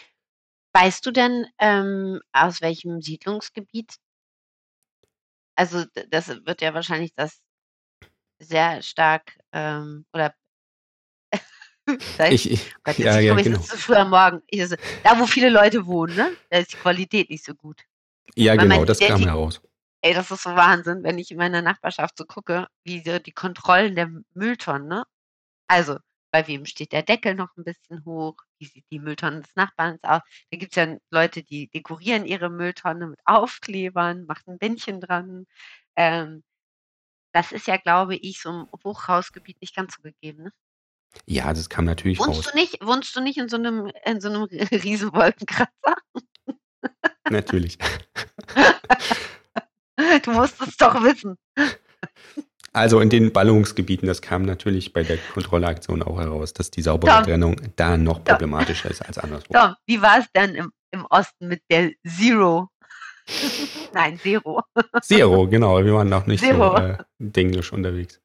[0.73, 3.97] Weißt du denn, ähm, aus welchem Siedlungsgebiet
[5.55, 7.41] also das wird ja wahrscheinlich das
[8.39, 10.33] sehr stark ähm, oder
[12.29, 13.59] ich, ich, Gott, ja, ja, ich genau.
[13.59, 14.41] zu früh am Morgen.
[14.47, 16.31] Ich, also, da, wo viele Leute wohnen, ne?
[16.49, 17.81] da ist die Qualität nicht so gut.
[18.35, 19.61] Ja, Weil genau, das kam die, heraus.
[20.01, 23.31] Ey, das ist so Wahnsinn, wenn ich in meiner Nachbarschaft so gucke, wie so die
[23.31, 25.05] Kontrollen der Mülltonnen, ne?
[25.67, 25.97] Also,
[26.31, 28.37] bei wem steht der Deckel noch ein bisschen hoch?
[28.57, 30.21] Wie sieht die Mülltonne des Nachbarns aus?
[30.49, 35.45] Da gibt es ja Leute, die dekorieren ihre Mülltonne mit Aufklebern, machen ein Bändchen dran.
[35.95, 36.43] Ähm,
[37.33, 40.43] das ist ja, glaube ich, so im Hochhausgebiet nicht ganz so gegeben.
[40.43, 40.53] Ne?
[41.25, 42.51] Ja, das kam natürlich wohnst raus.
[42.51, 45.95] Du nicht, wohnst du nicht in so einem, in so einem Riesenwolkenkratzer?
[47.29, 47.77] Natürlich.
[50.23, 51.37] du musst es doch wissen.
[52.73, 57.11] Also in den Ballungsgebieten, das kam natürlich bei der Kontrollaktion auch heraus, dass die saubere
[57.11, 59.53] Tom, Trennung da noch problematischer Tom, ist als anderswo.
[59.53, 62.69] Tom, wie war es denn im, im Osten mit der Zero?
[63.93, 64.63] Nein, Zero.
[65.01, 65.83] Zero, genau.
[65.83, 66.77] Wir waren noch nicht Zero.
[66.77, 68.21] so äh, denglisch unterwegs.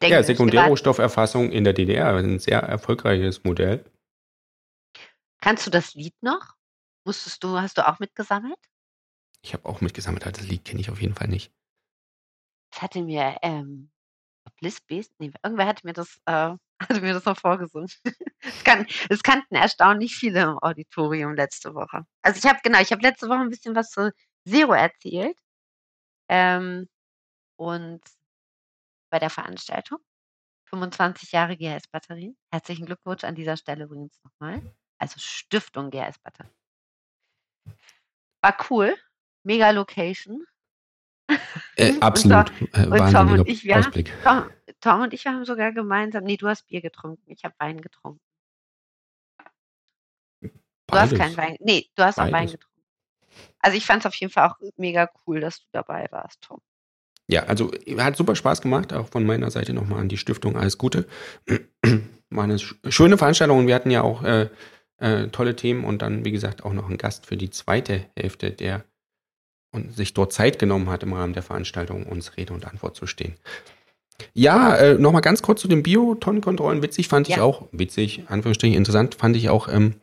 [0.00, 3.84] Denglisch, ja, Sekundärrohstofferfassung in der DDR, ein sehr erfolgreiches Modell.
[5.40, 6.54] Kannst du das Lied noch?
[7.04, 8.58] Musstest du, hast du auch mitgesammelt?
[9.42, 11.52] Ich habe auch mitgesammelt, das Lied kenne ich auf jeden Fall nicht.
[12.70, 13.90] Das hatte mir, ähm,
[14.56, 17.88] Bliss nee, irgendwer hatte mir das, äh, hatte mir das noch vorgesungen.
[18.40, 18.86] Es kan
[19.22, 22.02] kannten erstaunlich viele im Auditorium letzte Woche.
[22.22, 24.12] Also ich habe, genau, ich habe letzte Woche ein bisschen was zu
[24.46, 25.36] Zero erzählt.
[26.28, 26.88] Ähm,
[27.56, 28.02] und
[29.10, 29.98] bei der Veranstaltung.
[30.66, 32.36] 25 Jahre GHS-Batterien.
[32.52, 34.62] Herzlichen Glückwunsch an dieser Stelle übrigens nochmal.
[34.98, 36.54] Also Stiftung GHS-Batterien.
[38.42, 38.94] War cool.
[39.44, 40.44] Mega Location.
[41.76, 42.50] Äh, absolut.
[42.60, 44.12] Und, Tom, und Tom und ich, wir Ausblick.
[44.24, 47.80] Tom, Tom, und ich haben sogar gemeinsam, nee, du hast Bier getrunken, ich habe Wein
[47.80, 48.20] getrunken.
[50.40, 50.50] Du
[50.86, 51.12] Beides.
[51.12, 52.32] hast keinen Wein, nee, du hast Beides.
[52.32, 52.68] auch Wein getrunken.
[53.60, 56.60] Also ich fand es auf jeden Fall auch mega cool, dass du dabei warst, Tom.
[57.30, 60.78] Ja, also hat super Spaß gemacht, auch von meiner Seite nochmal an die Stiftung alles
[60.78, 61.06] Gute.
[62.30, 64.48] War eine schöne Veranstaltung und wir hatten ja auch äh,
[64.98, 68.50] äh, tolle Themen und dann, wie gesagt, auch noch einen Gast für die zweite Hälfte,
[68.50, 68.84] der
[69.72, 73.06] und sich dort Zeit genommen hat, im Rahmen der Veranstaltung uns Rede und Antwort zu
[73.06, 73.34] stehen.
[74.34, 76.82] Ja, äh, nochmal ganz kurz zu den Biotonnenkontrollen.
[76.82, 77.42] Witzig fand ich ja.
[77.42, 79.94] auch, witzig, Anführungsstrichen interessant fand ich auch, ähm,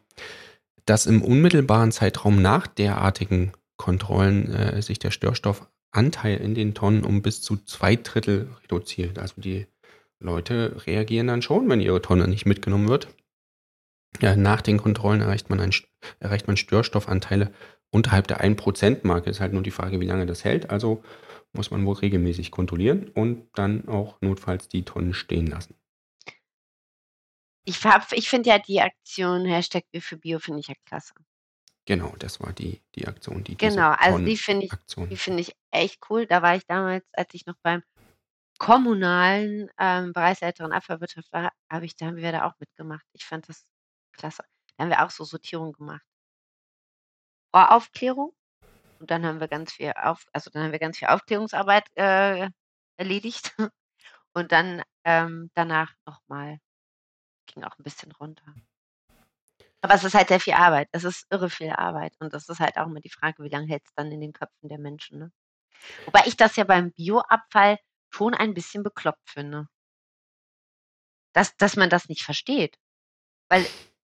[0.85, 7.21] dass im unmittelbaren Zeitraum nach derartigen Kontrollen äh, sich der Störstoffanteil in den Tonnen um
[7.21, 9.19] bis zu zwei Drittel reduziert.
[9.19, 9.67] Also die
[10.19, 13.09] Leute reagieren dann schon, wenn ihre Tonne nicht mitgenommen wird.
[14.21, 15.71] Ja, nach den Kontrollen erreicht man, ein,
[16.19, 17.51] erreicht man Störstoffanteile
[17.95, 19.29] unterhalb der 1%-Marke.
[19.29, 20.69] Ist halt nur die Frage, wie lange das hält.
[20.69, 21.01] Also
[21.53, 25.75] muss man wohl regelmäßig kontrollieren und dann auch notfalls die Tonnen stehen lassen.
[27.63, 27.79] Ich,
[28.11, 31.13] ich finde ja die Aktion Hashtag Wir für Bio finde ich ja klasse.
[31.85, 34.71] Genau, das war die, die Aktion, die Genau, also die finde ich,
[35.09, 36.25] die finde ich echt cool.
[36.25, 37.81] Da war ich damals, als ich noch beim
[38.57, 43.05] kommunalen ähm, Bereichsleiterin Abfallwirtschaft war, habe ich, da haben wir da auch mitgemacht.
[43.13, 43.65] Ich fand das
[44.11, 44.43] klasse.
[44.75, 46.05] Da haben wir auch so Sortierung gemacht.
[47.55, 48.35] Voraufklärung
[48.99, 52.49] und dann haben wir ganz viel auf, also dann haben wir ganz viel Aufklärungsarbeit äh,
[52.97, 53.55] erledigt
[54.33, 56.59] und dann ähm, danach nochmal
[57.45, 58.43] ging auch ein bisschen runter.
[59.79, 60.89] Aber es ist halt sehr viel Arbeit.
[60.91, 62.13] Es ist irre viel Arbeit.
[62.19, 64.33] Und das ist halt auch immer die Frage, wie lange hält es dann in den
[64.33, 65.19] Köpfen der Menschen.
[65.19, 65.31] Ne?
[66.05, 67.77] Wobei ich das ja beim Bioabfall
[68.09, 69.67] schon ein bisschen bekloppt finde.
[71.33, 72.77] Dass, dass man das nicht versteht.
[73.47, 73.65] Weil,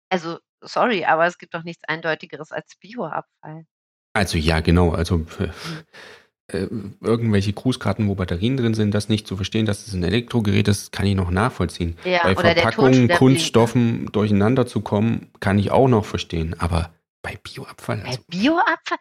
[0.10, 3.66] also, sorry, aber es gibt doch nichts Eindeutigeres als Bioabfall.
[4.14, 4.92] Also ja, genau.
[4.92, 5.26] Also
[6.48, 6.68] äh,
[7.02, 10.92] irgendwelche Grußkarten, wo Batterien drin sind, das nicht zu verstehen, dass es ein Elektrogerät ist,
[10.92, 11.98] kann ich noch nachvollziehen.
[12.04, 16.56] Ja, bei Verpackungen, Kunststoffen durcheinander zu kommen, kann ich auch noch verstehen.
[16.60, 18.98] Aber bei Bioabfall, Bei also, Bioabfall?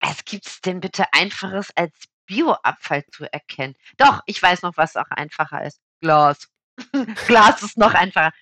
[0.00, 1.92] Was gibt es denn bitte Einfaches als
[2.26, 3.74] Bioabfall zu erkennen?
[3.98, 5.80] Doch, ich weiß noch, was auch einfacher ist.
[6.00, 6.48] Glas.
[7.26, 8.32] Glas ist noch einfacher.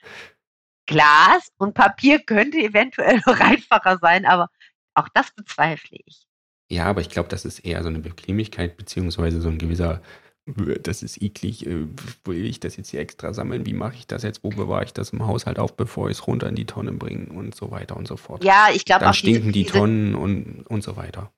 [0.88, 4.50] Glas und Papier könnte eventuell noch einfacher sein, aber
[4.94, 6.26] auch das bezweifle ich.
[6.70, 10.02] ja, aber ich glaube, das ist eher so eine Bequemlichkeit, beziehungsweise so ein gewisser,
[10.46, 11.86] "Bäh, das ist eklig, äh,
[12.24, 13.66] will ich das jetzt hier extra sammeln?
[13.66, 14.44] Wie mache ich das jetzt?
[14.44, 17.32] Wo bewahre ich das im Haushalt auf, bevor ich es runter in die Tonne bringe
[17.32, 18.44] und so weiter und so fort.
[18.44, 21.32] Ja, ich glaube Dann auch diese, stinken die diese, Tonnen und, und so weiter.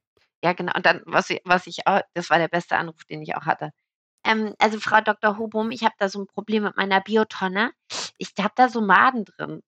[0.45, 0.73] Ja, genau.
[0.77, 3.47] Und dann, was ich, was ich auch, das war der beste Anruf, den ich auch
[3.47, 3.73] hatte.
[4.25, 5.39] Ähm, also Frau Dr.
[5.39, 7.73] Hobum, ich habe da so ein Problem mit meiner Biotonne.
[8.19, 9.63] Ich habe da so Maden drin.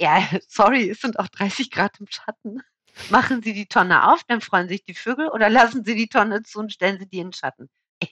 [0.00, 2.62] Ja, sorry, es sind auch 30 Grad im Schatten.
[3.10, 6.42] Machen Sie die Tonne auf, dann freuen sich die Vögel oder lassen Sie die Tonne
[6.42, 7.68] zu und stellen Sie die in den Schatten.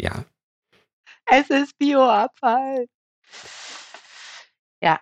[0.00, 0.24] Ja,
[1.26, 2.86] Es ist Bioabfall.
[4.82, 5.00] Ja,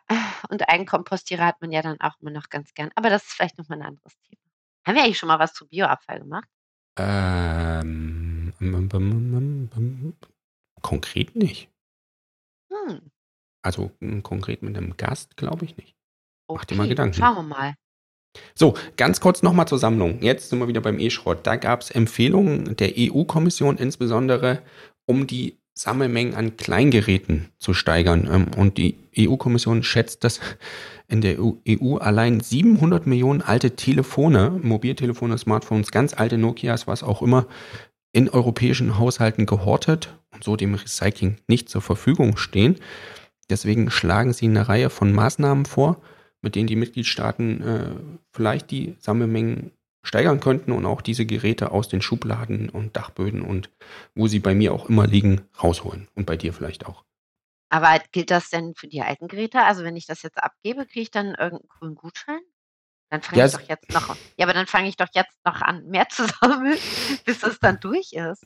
[0.50, 2.90] und Eigenkompostierer hat man ja dann auch immer noch ganz gern.
[2.96, 4.40] Aber das ist vielleicht nochmal ein anderes Thema.
[4.86, 6.48] Haben wir eigentlich schon mal was zu Bioabfall gemacht?
[6.98, 8.27] ähm,
[10.82, 11.68] konkret nicht.
[12.72, 13.00] Hm,
[13.62, 15.94] Also mm, konkret mit einem Gast glaube ich nicht.
[16.48, 16.58] okay.
[16.58, 17.14] Mach dir mal Gedanken.
[17.14, 17.74] Schauen wir mal.
[18.54, 20.20] So, ganz kurz nochmal zur Sammlung.
[20.22, 21.40] Jetzt sind wir wieder beim E-Schrott.
[21.46, 24.62] Da gab es Empfehlungen der EU-Kommission insbesondere,
[25.06, 28.28] um die Sammelmengen an Kleingeräten zu steigern.
[28.30, 30.40] Ähm, Und die EU-Kommission schätzt, dass
[31.08, 37.22] in der EU allein 700 Millionen alte Telefone, Mobiltelefone, Smartphones, ganz alte Nokias, was auch
[37.22, 37.46] immer,
[38.12, 42.76] in europäischen Haushalten gehortet und so dem Recycling nicht zur Verfügung stehen.
[43.50, 46.00] Deswegen schlagen sie eine Reihe von Maßnahmen vor,
[46.42, 47.90] mit denen die Mitgliedstaaten äh,
[48.32, 53.70] vielleicht die Sammelmengen steigern könnten und auch diese Geräte aus den Schubladen und Dachböden und
[54.14, 56.08] wo sie bei mir auch immer liegen, rausholen.
[56.14, 57.04] Und bei dir vielleicht auch.
[57.70, 59.62] Aber gilt das denn für die alten Geräte?
[59.62, 62.40] Also wenn ich das jetzt abgebe, kriege ich dann irgendeinen coolen Gutschein?
[63.10, 64.16] Dann fange Ja, ich doch jetzt noch.
[64.36, 66.78] Ja, aber dann fange ich doch jetzt noch an, mehr zu sammeln,
[67.24, 68.44] bis es dann durch ist.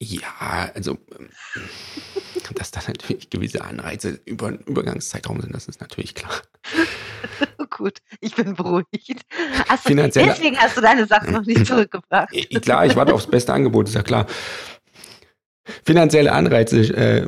[0.00, 1.30] Ja, also, ähm,
[2.54, 6.42] dass da natürlich gewisse Anreize über einen Übergangszeitraum sind, das ist natürlich klar.
[7.70, 9.24] Gut, ich bin beruhigt.
[9.68, 12.28] Achso, Finanzielle- deswegen hast du deine Sachen noch nicht zurückgebracht.
[12.62, 14.26] Klar, ich warte aufs beste Angebot, ist ja klar.
[15.84, 17.26] Finanzielle Anreize, äh,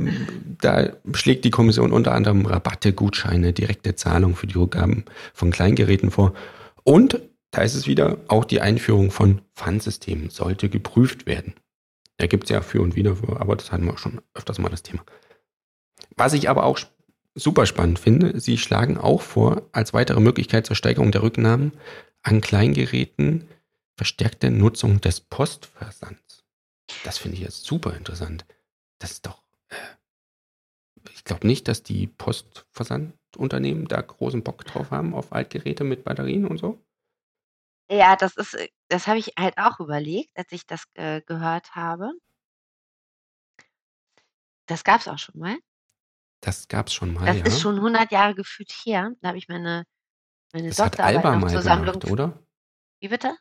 [0.60, 6.10] da schlägt die Kommission unter anderem Rabatte, Gutscheine, direkte Zahlung für die Rückgaben von Kleingeräten
[6.10, 6.34] vor.
[6.82, 7.20] Und
[7.50, 11.54] da ist es wieder, auch die Einführung von Pfandsystemen sollte geprüft werden.
[12.16, 14.68] Da gibt es ja für und wieder, aber das hatten wir auch schon öfters mal
[14.68, 15.04] das Thema.
[16.16, 16.78] Was ich aber auch
[17.34, 21.72] super spannend finde, sie schlagen auch vor, als weitere Möglichkeit zur Steigerung der Rücknahmen
[22.22, 23.48] an Kleingeräten
[23.96, 26.23] verstärkte Nutzung des Postversands.
[27.04, 28.44] Das finde ich jetzt super interessant.
[28.98, 29.42] Das ist doch.
[29.68, 29.76] Äh,
[31.10, 36.46] ich glaube nicht, dass die Postversandunternehmen da großen Bock drauf haben auf Altgeräte mit Batterien
[36.46, 36.82] und so.
[37.90, 41.74] Ja, das ist, äh, das habe ich halt auch überlegt, als ich das äh, gehört
[41.74, 42.12] habe.
[44.66, 45.58] Das gab es auch schon mal.
[46.40, 47.44] Das gab es schon mal, Das ja.
[47.46, 49.12] ist schon 100 Jahre gefühlt her.
[49.20, 49.84] Da habe ich meine,
[50.52, 52.00] meine das hat Doktorarbeit Alba noch mal zur Sammlung.
[52.00, 52.42] gemacht, oder?
[53.00, 53.36] Wie bitte?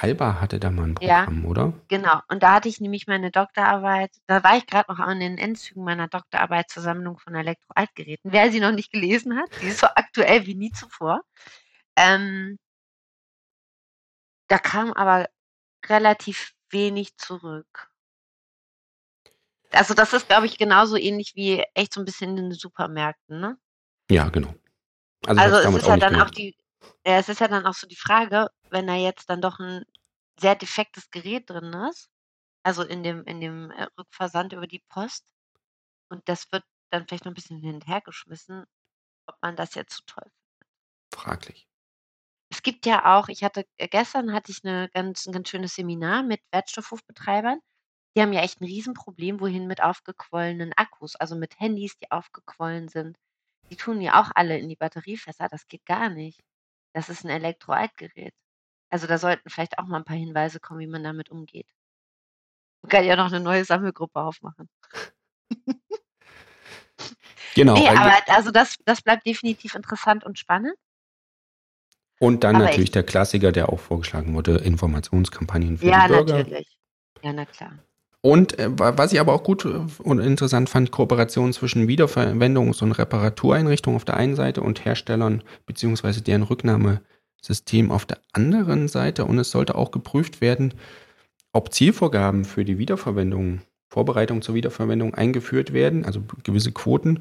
[0.00, 1.24] Alba hatte da mal ein Ja.
[1.24, 1.72] Programm, oder?
[1.88, 2.20] Genau.
[2.28, 5.84] Und da hatte ich nämlich meine Doktorarbeit, da war ich gerade noch an den Endzügen
[5.84, 8.32] meiner Doktorarbeit zur Sammlung von Elektroaltgeräten.
[8.32, 11.22] Wer sie noch nicht gelesen hat, die ist so aktuell wie nie zuvor.
[11.96, 12.58] Ähm,
[14.48, 15.28] da kam aber
[15.86, 17.88] relativ wenig zurück.
[19.72, 23.40] Also das ist, glaube ich, genauso ähnlich wie echt so ein bisschen in den Supermärkten,
[23.40, 23.58] ne?
[24.10, 24.54] Ja, genau.
[25.26, 26.36] Also, Also es ist ja dann auch gemacht.
[26.38, 26.56] die,
[27.06, 29.84] ja, es ist ja dann auch so die Frage, wenn da jetzt dann doch ein
[30.40, 32.10] sehr defektes Gerät drin ist,
[32.62, 35.24] also in dem, in dem äh, Rückversand über die Post,
[36.10, 38.64] und das wird dann vielleicht noch ein bisschen hin und her geschmissen,
[39.26, 40.68] ob man das jetzt so toll findet.
[41.14, 41.68] Fraglich.
[42.50, 45.74] Es gibt ja auch, ich hatte, äh, gestern hatte ich eine ganz, ein ganz schönes
[45.74, 47.60] Seminar mit Wertstoffhofbetreibern.
[48.16, 52.88] die haben ja echt ein Riesenproblem, wohin mit aufgequollenen Akkus, also mit Handys, die aufgequollen
[52.88, 53.18] sind.
[53.70, 56.40] Die tun ja auch alle in die Batteriefässer, das geht gar nicht.
[56.94, 58.34] Das ist ein Elektroaltgerät.
[58.90, 61.66] Also da sollten vielleicht auch mal ein paar Hinweise kommen, wie man damit umgeht.
[62.82, 64.68] Man kann ja noch eine neue Sammelgruppe aufmachen.
[67.54, 67.74] Genau.
[67.74, 70.74] Nee, aber also das, das bleibt definitiv interessant und spannend.
[72.20, 76.38] und dann aber natürlich der Klassiker, der auch vorgeschlagen wurde, Informationskampagnen für Ja, die Bürger.
[76.38, 76.78] natürlich.
[77.22, 77.78] Ja, na klar.
[78.20, 82.82] Und äh, wa- was ich aber auch gut äh, und interessant fand, Kooperation zwischen Wiederverwendungs-
[82.82, 89.24] und Reparatureinrichtungen auf der einen Seite und Herstellern beziehungsweise deren Rücknahmesystem auf der anderen Seite.
[89.24, 90.74] Und es sollte auch geprüft werden,
[91.52, 97.20] ob Zielvorgaben für die Wiederverwendung, Vorbereitung zur Wiederverwendung eingeführt werden, also gewisse Quoten,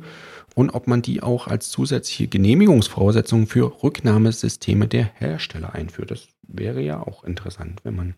[0.56, 6.12] und ob man die auch als zusätzliche Genehmigungsvoraussetzung für Rücknahmesysteme der Hersteller einführt.
[6.12, 8.16] Das wäre ja auch interessant, wenn man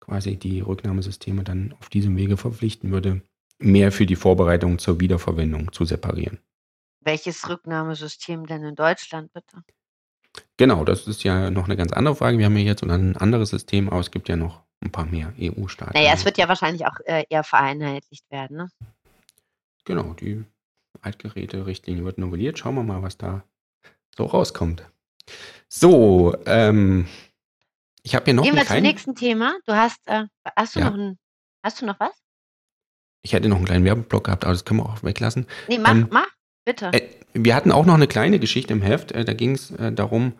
[0.00, 3.22] quasi die Rücknahmesysteme dann auf diesem Wege verpflichten würde,
[3.58, 6.38] mehr für die Vorbereitung zur Wiederverwendung zu separieren.
[7.02, 9.62] Welches Rücknahmesystem denn in Deutschland, bitte?
[10.56, 12.38] Genau, das ist ja noch eine ganz andere Frage.
[12.38, 15.32] Wir haben ja jetzt ein anderes System, aber es gibt ja noch ein paar mehr
[15.38, 15.92] EU-Staaten.
[15.94, 18.68] Naja, es wird ja wahrscheinlich auch äh, eher vereinheitlicht werden, ne?
[19.84, 20.44] Genau, die
[21.02, 22.58] Altgeräte-Richtlinie wird novelliert.
[22.58, 23.42] Schauen wir mal, was da
[24.16, 24.84] so rauskommt.
[25.68, 27.06] So, ähm,
[28.02, 29.54] ich habe hier noch Gehen wir zum nächsten Thema.
[29.66, 30.24] Du hast, äh,
[30.56, 30.90] hast du Ja.
[30.90, 31.18] noch ein,
[31.62, 32.12] hast du noch was?
[33.22, 35.46] ich hätte noch einen kleinen Werbeblock gehabt, aber das können wir auch weglassen.
[35.68, 36.28] Nee, mach, Ähm, mach,
[36.64, 36.90] bitte.
[36.92, 39.12] Äh, wir hatten auch noch eine kleine Geschichte im Heft.
[39.12, 40.32] Äh, da ging es äh, darum,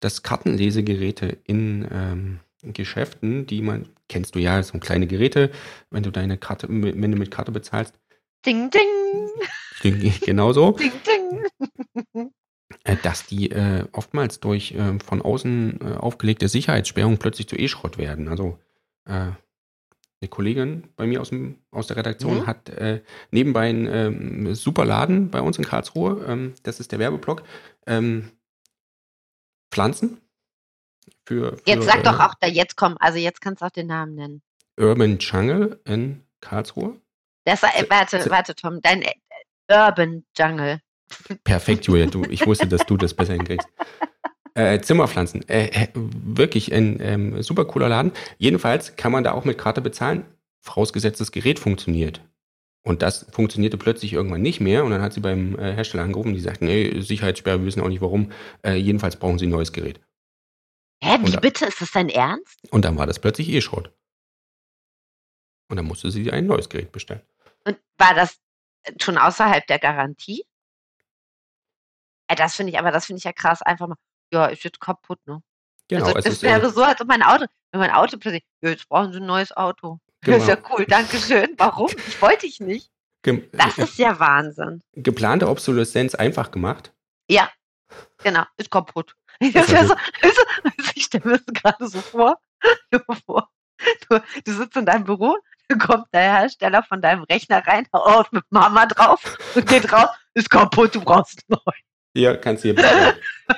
[0.00, 5.52] dass Kartenlesegeräte in ähm, Geschäften, die man, kennst du ja, so kleine Geräte,
[5.90, 7.94] wenn du deine Karte, wenn du mit Karte bezahlst,
[8.44, 10.92] Ding, ding, genauso, ding,
[12.14, 12.32] ding.
[12.86, 17.98] äh, dass die äh, oftmals durch äh, von außen äh, aufgelegte Sicherheitssperrungen plötzlich zu E-Schrott
[17.98, 18.28] werden.
[18.28, 18.58] Also
[19.06, 19.32] äh,
[20.20, 22.46] eine Kollegin bei mir aus, dem, aus der Redaktion Mhm.
[22.46, 26.24] hat äh, nebenbei einen ähm, super Laden bei uns in Karlsruhe.
[26.26, 27.42] Ähm, das ist der Werbeblock.
[27.86, 28.30] Ähm,
[29.70, 30.20] Pflanzen.
[31.26, 33.88] Für, für Jetzt sag doch auch da, jetzt komm, also jetzt kannst du auch den
[33.88, 34.42] Namen nennen.
[34.78, 37.00] Urban Jungle in Karlsruhe.
[37.44, 39.04] Das, äh, warte, warte, Tom, dein
[39.68, 40.80] Urban Jungle.
[41.44, 42.06] Perfekt, Julia.
[42.06, 43.68] Du, ich wusste, dass du das besser hinkriegst.
[44.54, 45.46] Äh, Zimmerpflanzen.
[45.48, 48.12] Äh, äh, wirklich ein ähm, super cooler Laden.
[48.38, 50.24] Jedenfalls kann man da auch mit Karte bezahlen.
[50.62, 52.20] Vorausgesetzt, das Gerät funktioniert.
[52.82, 54.84] Und das funktionierte plötzlich irgendwann nicht mehr.
[54.84, 57.88] Und dann hat sie beim äh, Hersteller angerufen, die sagten, nee, Sicherheitssperre, wir wissen auch
[57.88, 58.32] nicht warum.
[58.64, 60.00] Äh, jedenfalls brauchen sie ein neues Gerät.
[61.02, 61.66] Hä, wie da- bitte?
[61.66, 62.58] Ist das dein Ernst?
[62.70, 63.92] Und dann war das plötzlich E-Schrott.
[65.68, 67.22] Und dann musste sie ein neues Gerät bestellen.
[67.64, 68.38] Und war das
[69.02, 70.44] schon außerhalb der Garantie?
[72.28, 73.62] Äh, das finde ich, aber das finde ich ja krass.
[73.62, 73.96] Einfach mal,
[74.32, 75.42] ja, ist jetzt kaputt, ne?
[75.88, 78.44] Genau, also, es das wäre äh, so, als ob mein Auto, wenn mein Auto plötzlich,
[78.60, 79.98] ja, jetzt brauchen sie ein neues Auto.
[80.22, 80.68] Das ist ja Genau.
[80.76, 81.54] cool, danke schön.
[81.56, 81.88] Warum?
[82.08, 82.90] Ich wollte ich nicht.
[83.22, 84.82] gem- Das äh, ist ja Wahnsinn.
[84.94, 86.92] geplante Obsoleszenz einfach gemacht.
[87.30, 87.48] Ja,
[88.24, 89.14] genau, ist kaputt.
[89.40, 92.40] Das ja so, also, also ich stelle mir das gerade so vor.
[94.08, 95.36] Du, du sitzt in deinem Büro,
[95.68, 99.92] dann kommt der Hersteller von deinem Rechner rein, hau auf mit Mama drauf und geht
[99.92, 101.60] raus, ist kaputt, du brauchst neuen.
[102.16, 103.14] Hier, kannst du hier bestellen.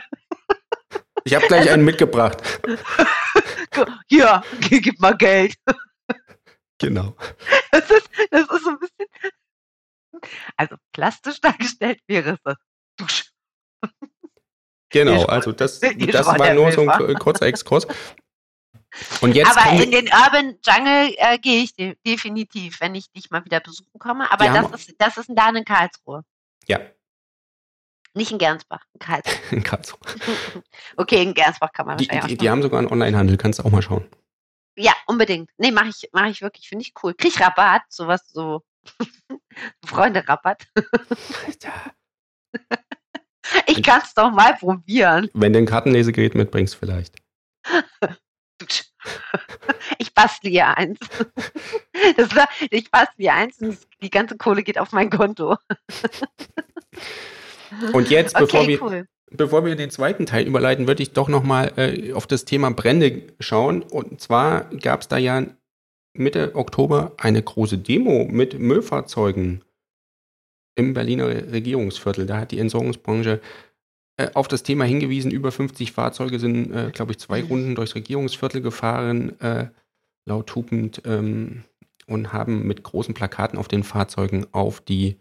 [1.24, 2.42] Ich habe gleich einen mitgebracht.
[4.08, 5.54] Hier, gib mal Geld.
[6.80, 7.16] Genau.
[7.72, 9.08] Das ist, das ist so ein bisschen.
[10.56, 12.56] Also plastisch dargestellt wäre es das.
[12.96, 13.32] Dusch.
[14.90, 17.86] Genau, also das, das war nur so ein kurzer Exkurs.
[19.20, 23.28] Und jetzt Aber in den Urban Jungle äh, gehe ich de definitiv, wenn ich dich
[23.30, 24.30] mal wieder besuchen komme.
[24.30, 26.22] Aber das ist, das ist ein Laden in Karlsruhe.
[26.68, 26.78] ja,
[28.18, 29.32] Nicht in Gernsbach, in Karlsruhe.
[29.52, 30.00] in Karlsruhe.
[30.96, 33.62] Okay, in Gernsbach kann man Die, wahrscheinlich die, die haben sogar einen Onlinehandel, kannst du
[33.62, 34.08] auch mal schauen.
[34.76, 35.50] Ja, unbedingt.
[35.56, 37.14] Nee, mache ich, mach ich wirklich, finde ich cool.
[37.14, 38.64] Krieg Rabatt, sowas so.
[39.86, 40.66] Freunde-Rabatt.
[43.66, 45.30] Ich kann es doch mal probieren.
[45.34, 47.14] Wenn du ein Kartenlesegerät mitbringst, vielleicht.
[49.98, 50.98] Ich bastle ihr eins.
[52.34, 55.56] War, ich bastle ihr eins und die ganze Kohle geht auf mein Konto.
[57.92, 59.06] Und jetzt, bevor, Okay, wir, cool.
[59.30, 62.70] bevor wir in den zweiten Teil überleiten, würde ich doch nochmal äh, auf das Thema
[62.70, 63.82] Brände schauen.
[63.82, 65.46] Und zwar gab es da ja
[66.14, 69.62] Mitte Oktober eine große Demo mit Müllfahrzeugen
[70.76, 72.26] im Berliner Regierungsviertel.
[72.26, 73.40] Da hat die Entsorgungsbranche
[74.16, 75.30] äh, auf das Thema hingewiesen.
[75.30, 79.68] Über 50 Fahrzeuge sind, äh, glaube ich, zwei Runden durchs Regierungsviertel gefahren, äh,
[80.26, 81.64] laut hupend, ähm,
[82.06, 85.18] und haben mit großen Plakaten auf den Fahrzeugen auf die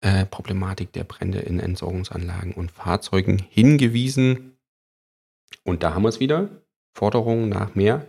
[0.00, 4.58] äh, Problematik der Brände in Entsorgungsanlagen und Fahrzeugen hingewiesen.
[5.64, 6.48] Und da haben wir es wieder.
[6.94, 8.06] Forderungen nach mehr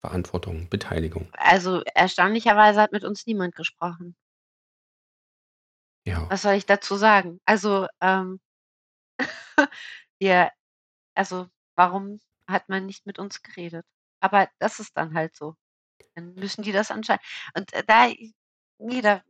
[0.00, 1.28] Verantwortung, Beteiligung.
[1.32, 4.14] Also erstaunlicherweise hat mit uns niemand gesprochen.
[6.06, 6.30] Ja.
[6.30, 7.40] Was soll ich dazu sagen?
[7.44, 8.40] Also, ähm,
[10.20, 10.52] wir,
[11.14, 13.84] also warum hat man nicht mit uns geredet?
[14.20, 15.56] Aber das ist dann halt so.
[16.14, 17.24] Dann müssen die das anscheinend.
[17.56, 18.12] Und äh, da,
[18.78, 19.22] nee, da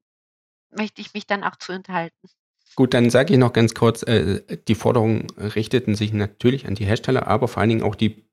[0.76, 2.28] möchte ich mich dann auch zu enthalten.
[2.74, 6.84] Gut, dann sage ich noch ganz kurz, äh, die Forderungen richteten sich natürlich an die
[6.84, 8.26] Hersteller, aber vor allen Dingen auch die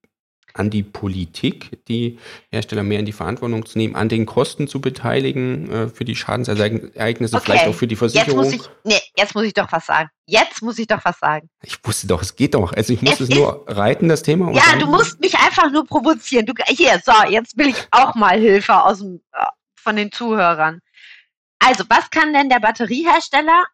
[0.53, 2.19] an die Politik, die
[2.51, 6.15] Hersteller mehr in die Verantwortung zu nehmen, an den Kosten zu beteiligen äh, für die
[6.15, 8.43] Schadensereignisse, Okay, vielleicht auch für die Versicherung.
[8.43, 10.09] Jetzt muss ich, nee, jetzt muss ich doch was sagen.
[10.27, 11.49] Jetzt muss ich doch was sagen.
[11.63, 12.71] Ich wusste doch, es geht doch.
[12.71, 14.51] Also ich muss Es es, nur reiten, das Thema.
[14.51, 16.45] Ja, du musst mich einfach nur provozieren.
[16.45, 20.81] Du, hier, so, jetzt will ich auch mal Hilfe aus dem, äh, von den Zuhörern.
[21.65, 23.65] Also, was kann denn der Batteriehersteller,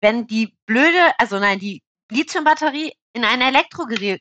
[0.00, 4.20] wenn die blöde, also nein, die Lithiumbatterie in ein Elektrogerät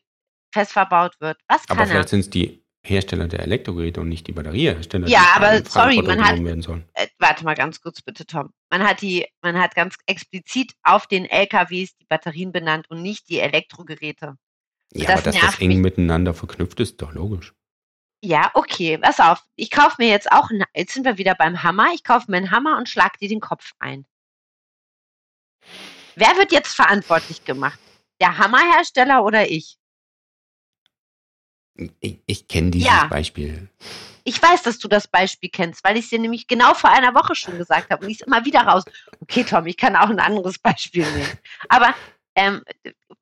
[0.53, 1.38] fest verbaut wird?
[1.47, 1.88] Was Aber kann er?
[1.88, 6.01] vielleicht sind es die Hersteller der Elektrogeräte und nicht die Batteriehersteller, Ja, die aber sorry,
[6.01, 6.89] man hat- genommen werden sollen.
[6.93, 8.51] Äh, warte mal ganz kurz bitte, Tom.
[8.72, 13.28] Man hat die, man hat ganz explizit auf den LKWs die Batterien benannt und nicht
[13.30, 14.36] die Elektrogeräte.
[14.93, 15.78] Ja, das aber dass das eng mich.
[15.80, 17.53] miteinander verknüpft ist, doch logisch.
[18.22, 19.43] Ja, okay, pass auf.
[19.55, 21.88] Ich kaufe mir jetzt auch, einen- jetzt sind wir wieder beim Hammer.
[21.93, 24.05] Ich kaufe mir einen Hammer und schlag dir den Kopf ein.
[26.15, 27.80] Wer wird jetzt verantwortlich gemacht?
[28.20, 29.78] Der Hammerhersteller oder ich?
[32.01, 33.07] Ich, ich kenne dieses Ja.
[33.07, 33.70] Beispiel.
[34.26, 37.15] Ich weiß, dass du das Beispiel kennst, weil ich es dir nämlich genau vor einer
[37.15, 38.84] Woche schon gesagt habe und ich es immer wieder raus.
[39.22, 41.39] Okay, Tom, ich kann auch ein anderes Beispiel nehmen.
[41.70, 41.95] Aber
[42.36, 42.63] ähm,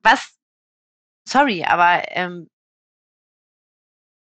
[0.02, 0.36] was,
[1.26, 2.50] sorry, aber ähm,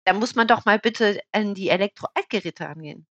[0.05, 3.07] da muss man doch mal bitte an die Elektroaltgeräte angehen.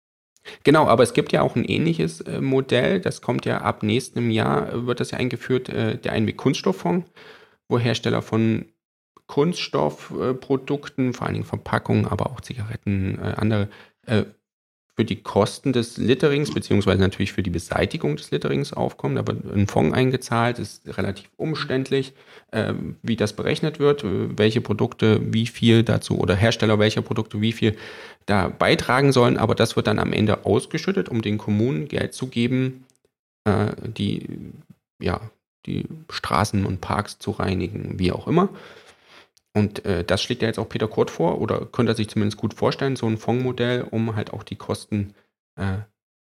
[0.63, 4.31] Genau, aber es gibt ja auch ein ähnliches äh, Modell, das kommt ja ab nächstem
[4.31, 7.11] Jahr, äh, wird das ja eingeführt, äh, der Einweg Kunststofffonds,
[7.67, 8.71] wo Hersteller von
[9.27, 13.69] Kunststoffprodukten, vor allen Dingen Verpackungen, aber auch Zigaretten, äh, andere,
[14.07, 14.23] äh,
[14.99, 19.15] für die Kosten des Litterings, beziehungsweise natürlich für die Beseitigung des Litterings aufkommen.
[19.15, 22.11] Da wird ein Fonds eingezahlt, ist relativ umständlich,
[22.51, 27.53] äh, wie das berechnet wird, welche Produkte wie viel dazu oder Hersteller welcher Produkte wie
[27.53, 27.77] viel
[28.25, 32.27] da beitragen sollen, aber das wird dann am Ende ausgeschüttet, um den Kommunen Geld zu
[32.27, 32.83] geben,
[33.45, 34.27] äh, die,
[35.01, 35.21] ja,
[35.65, 38.49] die Straßen und Parks zu reinigen, wie auch immer.
[39.53, 42.37] Und äh, das schlägt ja jetzt auch Peter Kurt vor, oder könnte er sich zumindest
[42.37, 45.15] gut vorstellen, so ein Fondsmodell, um halt auch die Kosten
[45.55, 45.79] äh,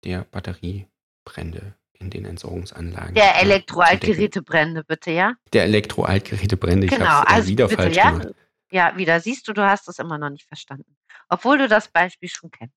[0.03, 3.13] der Batteriebrände in den Entsorgungsanlagen.
[3.15, 3.41] Der äh.
[3.41, 5.33] Elektroaltgerätebrände, bitte, ja?
[5.53, 8.11] Der Elektroaltgerätebrände, ich Genau, habe es also wieder bitte, falsch ja?
[8.11, 8.35] gemacht.
[8.71, 10.95] Ja, wieder siehst du, du hast es immer noch nicht verstanden.
[11.27, 12.75] Obwohl du das Beispiel schon kennst.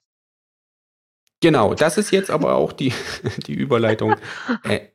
[1.41, 2.93] Genau, das ist jetzt aber auch die,
[3.47, 4.17] die Überleitung.
[4.65, 4.89] Äh,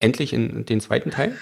[0.00, 1.38] endlich in den zweiten Teil.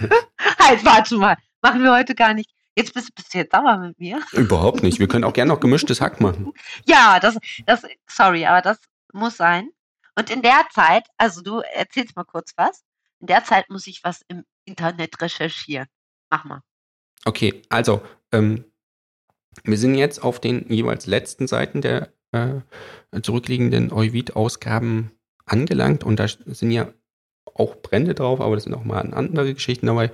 [0.58, 1.36] Halt, warte mal.
[1.62, 2.50] Machen wir heute gar nicht.
[2.76, 4.22] Jetzt bist, bist du jetzt sauer mit mir.
[4.32, 4.98] Überhaupt nicht.
[4.98, 6.52] Wir können auch gerne noch gemischtes Hack machen.
[6.86, 7.36] Ja, das,
[7.66, 8.78] das, sorry, aber das
[9.12, 9.70] muss sein.
[10.16, 12.82] Und in der Zeit, also du erzählst mal kurz was.
[13.20, 15.86] In der Zeit muss ich was im Internet recherchieren.
[16.30, 16.62] Mach mal.
[17.24, 18.00] Okay, also
[18.32, 18.64] ähm,
[19.64, 22.60] wir sind jetzt auf den jeweils letzten Seiten der äh,
[23.20, 25.10] zurückliegenden Euvid-Ausgaben
[25.44, 26.92] angelangt und da sind ja
[27.54, 30.10] auch Brände drauf, aber das sind auch mal andere Geschichten dabei.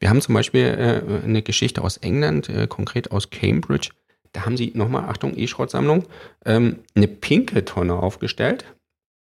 [0.00, 3.90] Wir haben zum Beispiel äh, eine Geschichte aus England, äh, konkret aus Cambridge.
[4.32, 6.06] Da haben sie nochmal, Achtung, E-Schrottsammlung,
[6.44, 8.64] ähm, eine pinke Tonne aufgestellt.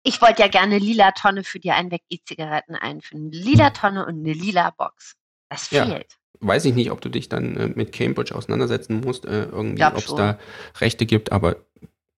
[0.04, 3.32] Ich wollte ja gerne lila Tonne für die Einweg-E-Zigaretten einführen.
[3.34, 5.16] Eine lila Tonne und eine lila Box.
[5.50, 5.86] Das Ja.
[5.86, 6.18] fehlt.
[6.40, 9.98] Weiß ich nicht, ob du dich dann äh, mit Cambridge auseinandersetzen musst, äh, irgendwie, ob
[9.98, 10.38] es da
[10.80, 11.56] Rechte gibt, aber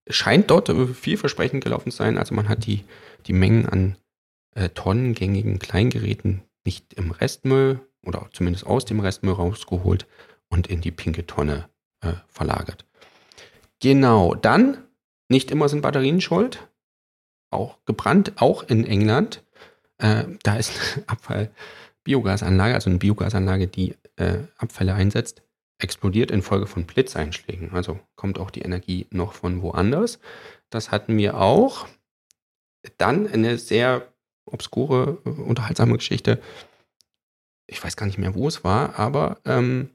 [0.10, 2.18] scheint dort äh, vielversprechend gelaufen zu sein.
[2.18, 2.84] Also man hat die,
[3.28, 3.96] die Mengen an
[4.60, 10.06] äh, tonnengängigen Kleingeräten nicht im Restmüll oder zumindest aus dem Restmüll rausgeholt
[10.50, 11.70] und in die pinke Tonne
[12.02, 12.86] äh, verlagert.
[13.80, 14.84] Genau, dann,
[15.30, 16.68] nicht immer sind Batterien schuld,
[17.52, 19.44] auch gebrannt, auch in England.
[19.98, 20.74] Äh, da ist
[21.08, 21.52] Abfall
[22.04, 25.42] Biogasanlage, also eine Biogasanlage, die äh, Abfälle einsetzt,
[25.78, 27.72] explodiert infolge von Blitzeinschlägen.
[27.72, 30.20] Also kommt auch die Energie noch von woanders.
[30.70, 31.88] Das hatten wir auch.
[32.98, 34.09] Dann eine sehr
[34.52, 36.42] obskure, äh, unterhaltsame Geschichte.
[37.68, 39.90] Ich weiß gar nicht mehr, wo es war, aber ähm,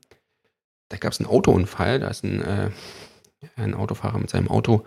[0.89, 1.99] da gab es einen Autounfall.
[2.01, 2.71] Da ist ein, äh,
[3.57, 4.85] ein Autofahrer mit seinem Auto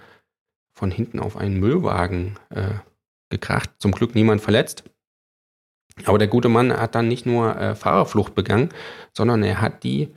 [0.74, 2.76] von hinten auf einen Müllwagen äh,
[3.30, 3.72] gekracht.
[3.80, 4.84] Zum Glück niemand verletzt.
[6.05, 8.70] Aber der gute Mann hat dann nicht nur äh, Fahrerflucht begangen,
[9.13, 10.15] sondern er hat die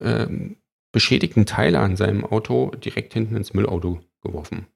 [0.00, 0.56] ähm,
[0.92, 4.66] beschädigten Teile an seinem Auto direkt hinten ins Müllauto geworfen.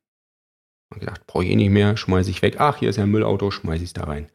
[0.90, 2.56] Und gedacht, brauche ich eh nicht mehr, schmeiße ich weg.
[2.58, 4.30] Ach, hier ist ja ein Müllauto, schmeiße ich es da rein.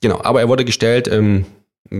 [0.00, 1.46] Genau, aber er wurde gestellt, ähm,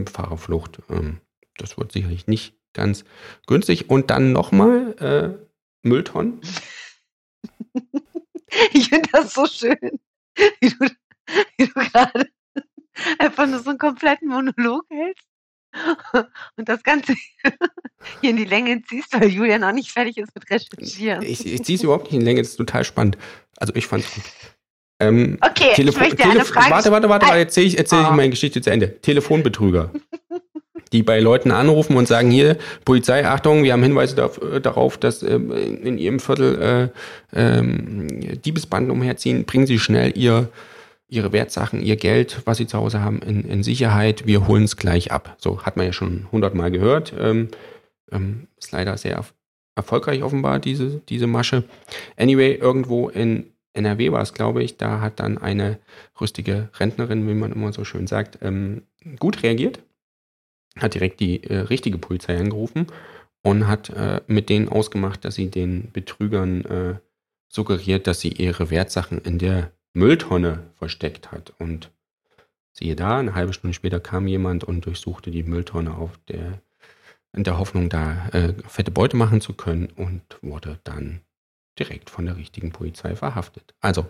[0.06, 0.80] Fahrerflucht.
[0.90, 1.20] Ähm,
[1.56, 3.04] das wird sicherlich nicht ganz
[3.46, 3.88] günstig.
[3.88, 6.40] Und dann nochmal äh, Mülltonnen?
[8.72, 9.76] Ich finde das so schön,
[10.60, 10.86] wie du,
[11.56, 12.28] wie du gerade
[13.18, 15.26] einfach nur so einen kompletten Monolog hältst
[16.56, 17.14] und das Ganze
[18.20, 21.22] hier in die Länge ziehst, weil Julia noch nicht fertig ist mit Recherchieren.
[21.22, 23.18] Ich, ich ziehe es überhaupt nicht in die Länge, das ist total spannend.
[23.58, 24.24] Also ich fand es gut.
[25.00, 27.78] Ähm, Okay, ich Telefon- möchte dir eine Telef- Frage Warte, warte, warte, warte, erzähle ich,
[27.78, 28.12] erzähl ich Ah.
[28.12, 29.00] meine Geschichte zu Ende.
[29.00, 29.90] Telefonbetrüger.
[30.92, 34.14] Die bei Leuten anrufen und sagen, hier, Polizei, Achtung, wir haben Hinweise
[34.62, 35.50] darauf, äh, dass ähm,
[35.82, 36.92] in Ihrem Viertel
[37.34, 39.44] äh, ähm, Diebesbanden umherziehen.
[39.44, 40.50] Bringen Sie schnell Ihr,
[41.14, 44.26] Ihre Wertsachen, Ihr Geld, was Sie zu Hause haben, in, in Sicherheit.
[44.26, 45.36] Wir holen es gleich ab.
[45.38, 47.12] So, hat man ja schon hundertmal gehört.
[47.18, 47.48] Ähm,
[48.10, 49.32] ähm, ist leider sehr erf-
[49.76, 51.64] erfolgreich offenbar, diese, diese Masche.
[52.16, 55.78] Anyway, irgendwo in NRW war es, glaube ich, da hat dann eine
[56.20, 58.82] rüstige Rentnerin, wie man immer so schön sagt, ähm,
[59.18, 59.80] gut reagiert,
[60.78, 62.86] hat direkt die äh, richtige Polizei angerufen
[63.42, 66.94] und hat äh, mit denen ausgemacht, dass sie den Betrügern äh,
[67.48, 71.54] suggeriert, dass sie ihre Wertsachen in der Mülltonne versteckt hat.
[71.58, 71.90] Und
[72.72, 76.60] siehe da, eine halbe Stunde später kam jemand und durchsuchte die Mülltonne auf der,
[77.32, 81.20] in der Hoffnung, da äh, fette Beute machen zu können und wurde dann
[81.78, 83.74] direkt von der richtigen Polizei verhaftet.
[83.80, 84.06] Also,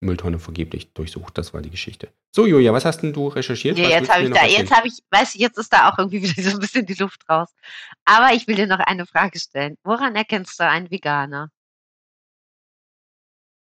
[0.00, 2.12] Mülltonne vergeblich durchsucht, das war die Geschichte.
[2.34, 3.78] So, Julia, was hast denn du recherchiert?
[3.78, 4.60] Ja, Was jetzt habe ich da, erzählen?
[4.60, 6.94] jetzt habe ich, weißt du, jetzt ist da auch irgendwie wieder so ein bisschen die
[6.94, 7.48] Luft raus.
[8.04, 9.76] Aber ich will dir noch eine Frage stellen.
[9.84, 11.50] Woran erkennst du einen Veganer?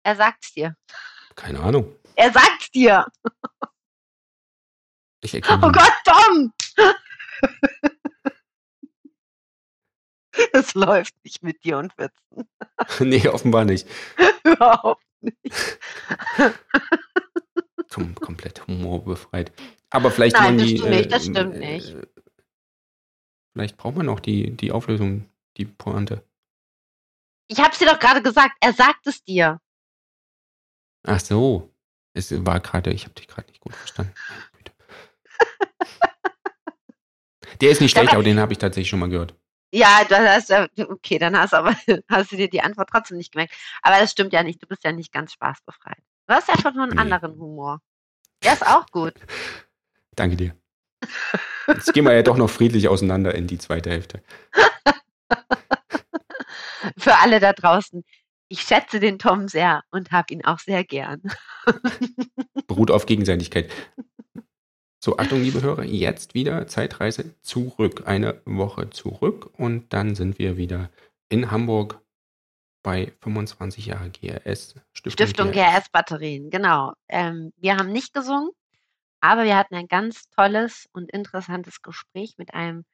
[0.04, 0.76] Er sagt's dir.
[1.40, 1.96] Keine Ahnung.
[2.16, 3.06] Er sagt's dir.
[5.22, 5.72] Ich erkenne Oh.
[5.72, 6.52] Gott, Tom!
[10.52, 12.46] Es läuft nicht mit dir und Witzen.
[13.00, 13.88] nee, offenbar nicht.
[14.44, 15.78] Überhaupt nicht.
[17.88, 19.50] Zum komplett humorbefreit.
[19.88, 21.96] Aber vielleicht Nein, das die, stimmt nicht, das äh, stimmt äh, nicht.
[23.52, 26.22] Vielleicht braucht man noch die, die Auflösung, die Pointe.
[27.48, 28.56] Ich hab's dir doch gerade gesagt.
[28.60, 29.58] Er sagt es dir.
[31.04, 31.72] Ach so.
[32.12, 34.12] Es war gerade, ich habe dich gerade nicht gut verstanden.
[37.60, 39.34] Der ist nicht schlecht, aber den habe ich tatsächlich schon mal gehört.
[39.72, 41.76] Ja, hast, äh, okay, dann hast, aber,
[42.08, 43.54] hast du dir die Antwort trotzdem nicht gemerkt.
[43.82, 44.62] Aber das stimmt ja nicht.
[44.62, 45.98] Du bist ja nicht ganz spaßbefreit.
[46.26, 47.00] Du hast einfach nur einen Nee.
[47.00, 47.80] anderen Humor.
[48.42, 49.14] Der ist auch gut.
[50.16, 50.56] Danke dir.
[51.68, 54.22] Jetzt gehen wir ja doch noch friedlich auseinander in die zweite Hälfte.
[56.98, 58.04] Für alle da draußen.
[58.52, 61.22] Ich schätze den Tom sehr und habe ihn auch sehr gern.
[62.66, 63.70] Beruht auf Gegenseitigkeit.
[64.98, 68.02] So, Achtung, liebe Hörer, jetzt wieder Zeitreise zurück.
[68.06, 70.90] Eine Woche zurück und dann sind wir wieder
[71.28, 72.02] in Hamburg
[72.82, 74.74] bei 25 Jahre GRS.
[74.94, 76.94] Stiftung, Stiftung GRS Batterien, genau.
[77.08, 78.50] Ähm, wir haben nicht gesungen,
[79.20, 82.84] aber wir hatten ein ganz tolles und interessantes Gespräch mit einem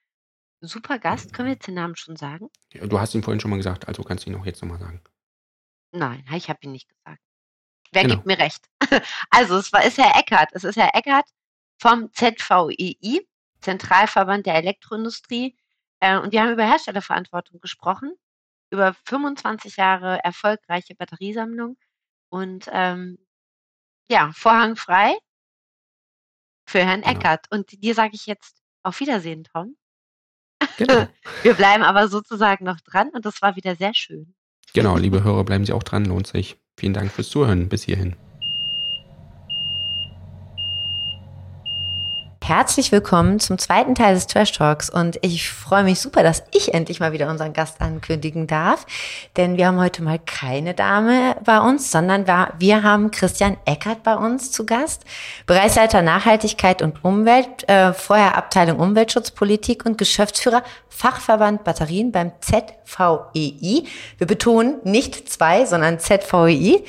[0.60, 1.32] super Gast.
[1.32, 2.50] Können wir jetzt den Namen schon sagen?
[2.74, 5.00] Du hast ihn vorhin schon mal gesagt, also kannst du ihn auch jetzt nochmal sagen.
[5.98, 7.22] Nein, ich habe ihn nicht gesagt.
[7.92, 8.14] Wer Genau.
[8.16, 8.68] gibt mir recht?
[9.30, 10.50] Also es war, ist Herr Eckert.
[10.52, 11.28] Es ist Herr Eckert
[11.78, 13.26] vom ZVEI,
[13.62, 15.56] Zentralverband der Elektroindustrie.
[16.00, 18.14] Äh, und wir haben über Herstellerverantwortung gesprochen,
[18.70, 21.78] über 25 Jahre erfolgreiche Batteriesammlung
[22.30, 23.18] und ähm,
[24.10, 25.16] ja, Vorhang frei
[26.68, 27.12] für Herrn Genau.
[27.12, 27.46] Eckert.
[27.50, 29.76] Und dir sage ich jetzt auf Wiedersehen, Tom.
[30.76, 31.08] Genau.
[31.42, 34.35] Wir bleiben aber sozusagen noch dran und das war wieder sehr schön.
[34.76, 36.56] Genau, liebe Hörer, bleiben Sie auch dran, lohnt sich.
[36.78, 38.14] Vielen Dank fürs Zuhören bis hierhin.
[42.46, 46.72] Herzlich willkommen zum zweiten Teil des Trash Talks und ich freue mich super, dass ich
[46.74, 48.86] endlich mal wieder unseren Gast ankündigen darf,
[49.36, 54.14] denn wir haben heute mal keine Dame bei uns, sondern wir- haben Christian Eckert bei
[54.14, 55.02] uns zu Gast,
[55.46, 60.62] Bereichsleiter Nachhaltigkeit und Umwelt, äh, vorher Abteilung Umweltschutzpolitik und Geschäftsführer
[60.96, 63.84] Fachverband Batterien beim ZVEI.
[64.16, 66.82] Wir betonen nicht zwei, sondern ZVEI.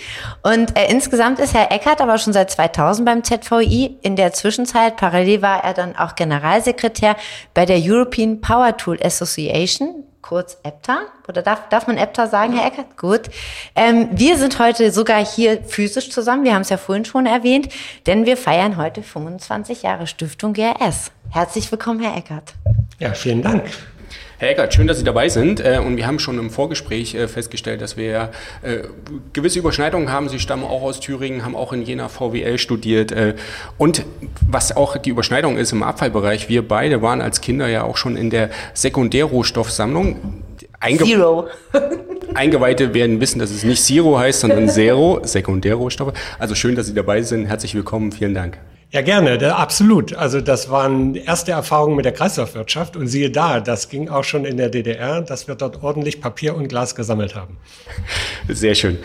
[0.43, 3.97] Und äh, insgesamt ist Herr Eckert aber schon seit 2000 beim ZVEI.
[4.03, 7.15] In der Zwischenzeit, parallel war er dann auch Generalsekretär
[7.53, 10.99] bei der European Power Tool Association, kurz EPTA.
[11.29, 12.97] Oder darf, darf man EPTA sagen, Herr Eckert?
[12.97, 13.21] Gut.
[13.75, 16.43] Ähm, wir sind heute sogar hier physisch zusammen.
[16.43, 17.69] Wir haben es ja vorhin schon erwähnt,
[18.07, 21.11] denn wir feiern heute 25 Jahre Stiftung GRS.
[21.29, 22.53] Herzlich willkommen, Herr Eckert.
[22.99, 23.63] Ja, vielen Dank.
[24.39, 25.59] Herr Eckert, schön, dass Sie dabei sind.
[25.59, 28.29] Äh, Und wir haben schon im Vorgespräch äh, festgestellt, dass wir ja
[28.61, 28.83] äh,
[29.33, 30.29] gewisse Überschneidungen haben.
[30.29, 33.13] Sie stammen auch aus Thüringen, haben auch in Jena VWL studiert.
[33.77, 34.05] Und
[34.47, 38.15] was auch die Überschneidung ist im Abfallbereich, wir beide waren als Kinder ja auch schon
[38.15, 40.43] in der Sekundärrohstoffsammlung.
[40.79, 41.47] Einge Zero.
[42.35, 46.13] Eingeweihte werden wissen, dass es nicht Zero heißt, sondern Zero, Sekundärrohstoffe.
[46.37, 47.47] Also schön, dass Sie dabei sind.
[47.47, 48.59] Herzlich willkommen, vielen Dank.
[48.89, 50.13] Ja, gerne, da, absolut.
[50.13, 54.45] Also das waren erste Erfahrungen mit der Kreislaufwirtschaft und siehe da, das ging auch schon
[54.45, 57.57] in der DDR, dass wir dort ordentlich Papier und Glas gesammelt haben.
[58.47, 58.97] Sehr schön.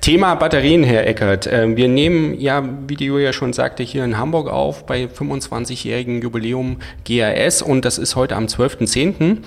[0.00, 1.48] Thema Batterien, Herr Eckert.
[1.50, 6.20] Ähm, wir nehmen ja, wie die Julia schon sagte, hier in Hamburg auf bei 25-jährigen
[6.20, 9.38] Jubiläum GAS und das ist heute am 12.10.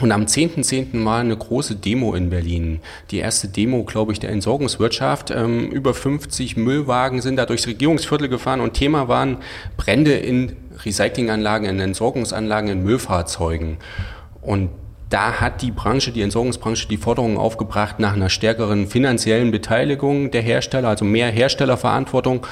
[0.00, 0.92] Und am 10.10.
[0.92, 1.04] .10.
[1.04, 2.80] war eine große Demo in Berlin.
[3.10, 5.30] Die erste Demo, glaube ich, der Entsorgungswirtschaft.
[5.30, 9.38] Ähm, über 50 Müllwagen sind da durchs Regierungsviertel gefahren und Thema waren
[9.76, 13.78] Brände in Recyclinganlagen, in Entsorgungsanlagen, in Müllfahrzeugen.
[14.40, 14.70] Und
[15.10, 20.42] da hat die Branche, die Entsorgungsbranche, die Forderung aufgebracht nach einer stärkeren finanziellen Beteiligung der
[20.42, 22.46] Hersteller, also mehr Herstellerverantwortung.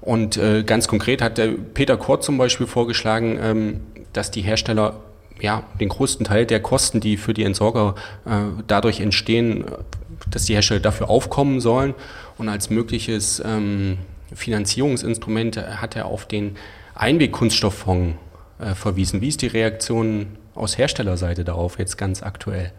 [0.00, 3.80] Und äh, ganz konkret hat der Peter Kort zum Beispiel vorgeschlagen, ähm,
[4.12, 5.00] dass die Hersteller
[5.42, 9.64] ja, den größten Teil der Kosten, die für die Entsorger äh, dadurch entstehen,
[10.30, 11.94] dass die Hersteller dafür aufkommen sollen.
[12.38, 13.98] Und als mögliches ähm,
[14.32, 16.56] Finanzierungsinstrument hat er auf den
[16.94, 18.16] Einwegkunststofffonds
[18.60, 19.20] äh, verwiesen.
[19.20, 22.72] Wie ist die Reaktion aus Herstellerseite darauf jetzt ganz aktuell?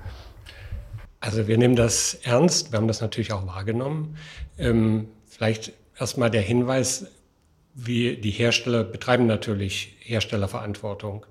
[1.19, 4.17] Also wir nehmen das ernst, wir haben das natürlich auch wahrgenommen.
[4.57, 7.07] Ähm, vielleicht erstmal der Hinweis,
[7.75, 11.25] wie die Hersteller betreiben natürlich Herstellerverantwortung.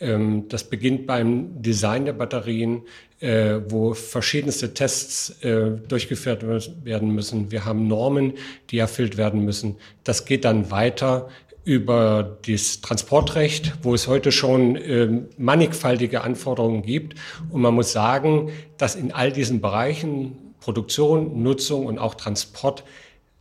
[0.00, 2.82] Ähm, das beginnt beim Design der Batterien,
[3.20, 6.44] äh, wo verschiedenste Tests äh, durchgeführt
[6.84, 7.50] werden müssen.
[7.50, 8.34] Wir haben Normen,
[8.70, 9.76] die erfüllt werden müssen.
[10.02, 11.28] Das geht dann weiter
[11.64, 17.18] über das Transportrecht, wo es heute schon äh, mannigfaltige Anforderungen gibt.
[17.50, 22.84] Und man muss sagen, dass in all diesen Bereichen Produktion, Nutzung und auch Transport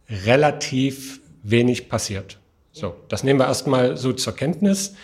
[0.09, 2.37] relativ wenig passiert.
[2.71, 4.95] So, das nehmen wir erstmal so zur Kenntnis.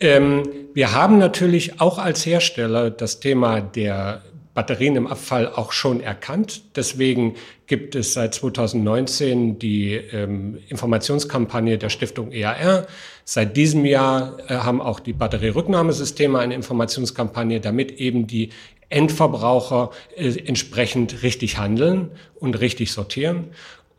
[0.00, 0.42] Ähm,
[0.74, 4.22] wir haben natürlich auch als Hersteller das Thema der
[4.54, 6.62] Batterien im Abfall auch schon erkannt.
[6.74, 7.34] Deswegen
[7.68, 12.88] gibt es seit 2019 die ähm, Informationskampagne der Stiftung EAR.
[13.24, 18.50] Seit diesem Jahr äh, haben auch die Batterierücknahmesysteme eine Informationskampagne, damit eben die
[18.88, 23.50] Endverbraucher äh, entsprechend richtig handeln und richtig sortieren.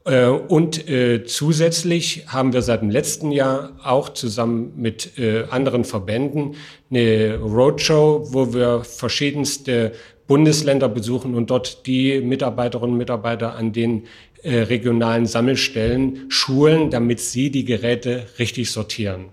[0.09, 5.83] Äh, und äh, zusätzlich haben wir seit dem letzten Jahr auch zusammen mit äh, anderen
[5.83, 6.55] Verbänden
[6.89, 9.91] eine Roadshow, wo wir verschiedenste
[10.27, 14.05] Bundesländer besuchen und dort die Mitarbeiterinnen und Mitarbeiter an den
[14.41, 19.25] äh, regionalen Sammelstellen schulen, damit sie die Geräte richtig sortieren.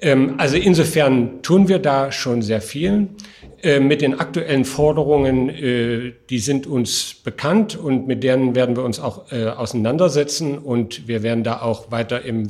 [0.00, 3.08] Ähm, also insofern tun wir da schon sehr viel.
[3.60, 8.84] Äh, mit den aktuellen Forderungen, äh, die sind uns bekannt und mit denen werden wir
[8.84, 12.48] uns auch äh, auseinandersetzen und wir werden da auch weiter im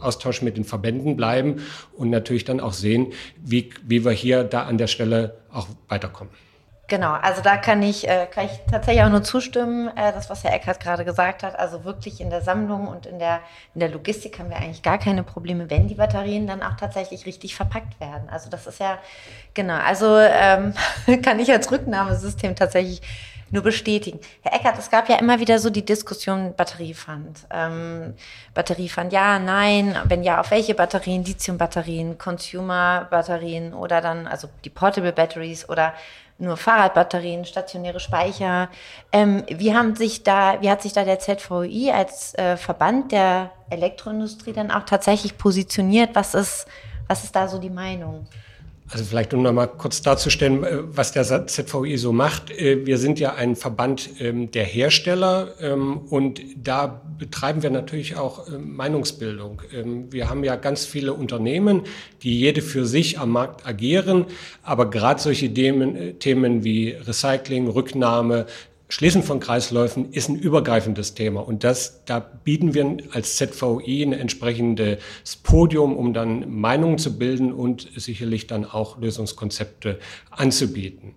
[0.00, 1.62] Austausch mit den Verbänden bleiben
[1.96, 3.12] und natürlich dann auch sehen,
[3.44, 6.32] wie, wie wir hier da an der Stelle auch weiterkommen.
[6.88, 10.44] Genau, also da kann ich, äh, kann ich tatsächlich auch nur zustimmen, äh, das, was
[10.44, 11.58] Herr Eckert gerade gesagt hat.
[11.58, 13.40] Also wirklich in der Sammlung und in der,
[13.74, 17.26] in der Logistik haben wir eigentlich gar keine Probleme, wenn die Batterien dann auch tatsächlich
[17.26, 18.28] richtig verpackt werden.
[18.30, 18.98] Also das ist ja,
[19.52, 20.74] genau, also ähm,
[21.22, 23.02] kann ich als Rücknahmesystem tatsächlich
[23.50, 24.20] nur bestätigen.
[24.42, 27.46] Herr Eckert, es gab ja immer wieder so die Diskussion Batteriefund.
[27.50, 28.14] Ähm,
[28.54, 31.24] Batteriefund, ja, nein, wenn ja, auf welche Batterien?
[31.24, 35.94] Lithium-Batterien, Consumer-Batterien oder dann, also die Portable Batteries oder
[36.38, 38.68] nur Fahrradbatterien, stationäre Speicher.
[39.12, 43.50] Ähm, wie, haben sich da, wie hat sich da der ZVI als äh, Verband der
[43.70, 46.10] Elektroindustrie dann auch tatsächlich positioniert?
[46.14, 46.66] Was ist,
[47.08, 48.26] was ist da so die Meinung?
[48.88, 52.50] Also vielleicht um nochmal kurz darzustellen, äh, was der ZVI so macht.
[52.50, 58.16] Äh, wir sind ja ein Verband ähm, der Hersteller ähm, und da betreiben wir natürlich
[58.16, 59.62] auch ähm, Meinungsbildung.
[60.10, 61.82] Wir haben ja ganz viele Unternehmen,
[62.22, 64.26] die jede für sich am Markt agieren,
[64.62, 68.46] aber gerade solche Themen, äh, Themen wie Recycling, Rücknahme,
[68.88, 74.12] Schließen von Kreisläufen ist ein übergreifendes Thema und das, da bieten wir als ZVI ein
[74.12, 74.98] entsprechendes
[75.42, 79.98] Podium, um dann Meinungen zu bilden und sicherlich dann auch Lösungskonzepte
[80.30, 81.14] anzubieten.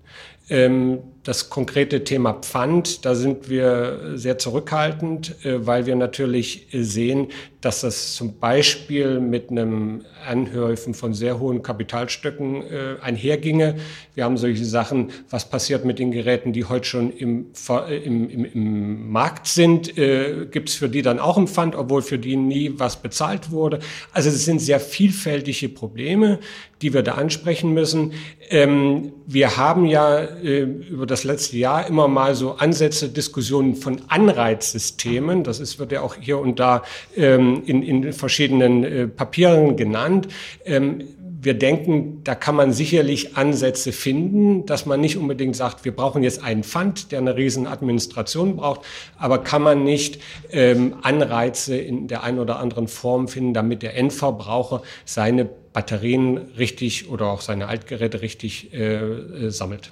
[0.49, 7.27] Ähm, das konkrete Thema Pfand, da sind wir sehr zurückhaltend, äh, weil wir natürlich sehen,
[7.61, 13.75] dass das zum Beispiel mit einem Anhäufen von sehr hohen Kapitalstöcken äh, einherginge.
[14.15, 17.47] Wir haben solche Sachen, was passiert mit den Geräten, die heute schon im,
[17.89, 22.01] im, im, im Markt sind, äh, gibt es für die dann auch ein Pfand, obwohl
[22.01, 23.79] für die nie was bezahlt wurde.
[24.13, 26.39] Also es sind sehr vielfältige Probleme,
[26.81, 28.13] die wir da ansprechen müssen.
[28.49, 34.01] Ähm, wir haben ja äh, über das letzte Jahr immer mal so Ansätze, Diskussionen von
[34.07, 35.43] Anreizsystemen.
[35.43, 36.83] Das ist, wird ja auch hier und da
[37.15, 40.27] ähm, in, in verschiedenen äh, Papieren genannt.
[40.65, 41.03] Ähm,
[41.41, 46.21] wir denken, da kann man sicherlich Ansätze finden, dass man nicht unbedingt sagt, wir brauchen
[46.21, 48.81] jetzt einen Pfand, der eine riesen Administration braucht,
[49.17, 50.19] aber kann man nicht
[50.51, 57.09] ähm, Anreize in der einen oder anderen Form finden, damit der Endverbraucher seine Batterien richtig
[57.09, 59.91] oder auch seine Altgeräte richtig äh, äh, sammelt.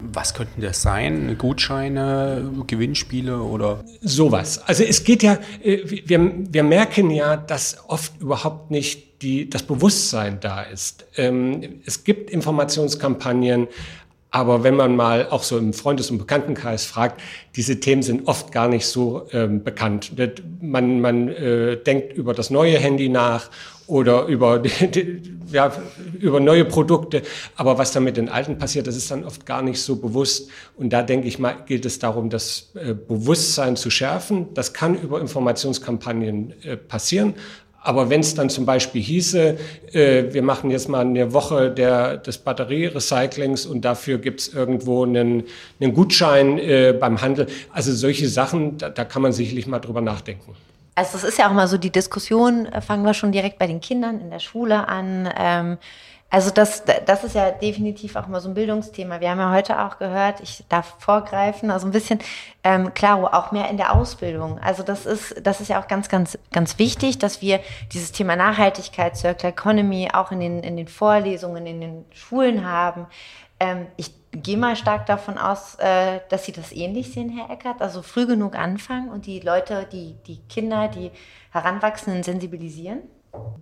[0.00, 1.36] Was könnten das sein?
[1.38, 3.84] Gutscheine, Gewinnspiele oder?
[4.00, 4.58] Sowas.
[4.66, 9.64] Also es geht ja, äh, wir, wir merken ja, dass oft überhaupt nicht die, das
[9.64, 11.04] Bewusstsein da ist.
[11.16, 13.66] Ähm, es gibt Informationskampagnen,
[14.30, 17.20] aber wenn man mal auch so im Freundes- und Bekanntenkreis fragt,
[17.56, 20.12] diese Themen sind oft gar nicht so ähm, bekannt.
[20.60, 23.50] Man, man äh, denkt über das neue Handy nach
[23.86, 24.62] oder über,
[25.52, 25.72] ja,
[26.20, 27.22] über neue Produkte.
[27.56, 30.50] Aber was da mit den alten passiert, das ist dann oft gar nicht so bewusst.
[30.76, 34.52] Und da denke ich mal, gilt es darum, das äh, Bewusstsein zu schärfen.
[34.52, 37.34] Das kann über Informationskampagnen äh, passieren.
[37.88, 39.56] Aber wenn es dann zum Beispiel hieße,
[39.94, 45.04] äh, wir machen jetzt mal eine Woche der, des Batterierecyclings und dafür gibt es irgendwo
[45.04, 45.44] einen,
[45.80, 50.02] einen Gutschein äh, beim Handel, also solche Sachen, da, da kann man sicherlich mal drüber
[50.02, 50.54] nachdenken.
[50.96, 53.66] Also es ist ja auch mal so die Diskussion, äh, fangen wir schon direkt bei
[53.66, 55.32] den Kindern in der Schule an.
[55.38, 55.78] Ähm,
[56.30, 59.20] also das, das ist ja definitiv auch mal so ein Bildungsthema.
[59.20, 62.18] Wir haben ja heute auch gehört, ich darf vorgreifen, also ein bisschen,
[62.64, 64.58] ähm, klaro, auch mehr in der Ausbildung.
[64.58, 67.60] Also das ist, das ist ja auch ganz, ganz, ganz wichtig, dass wir
[67.92, 73.06] dieses Thema Nachhaltigkeit, Circular Economy auch in den, in den Vorlesungen, in den Schulen haben.
[73.58, 77.80] Ähm, ich gehe mal stark davon aus, äh, dass Sie das ähnlich sehen, Herr Eckert.
[77.80, 81.10] Also früh genug anfangen und die Leute, die, die Kinder, die
[81.52, 83.00] Heranwachsenden sensibilisieren?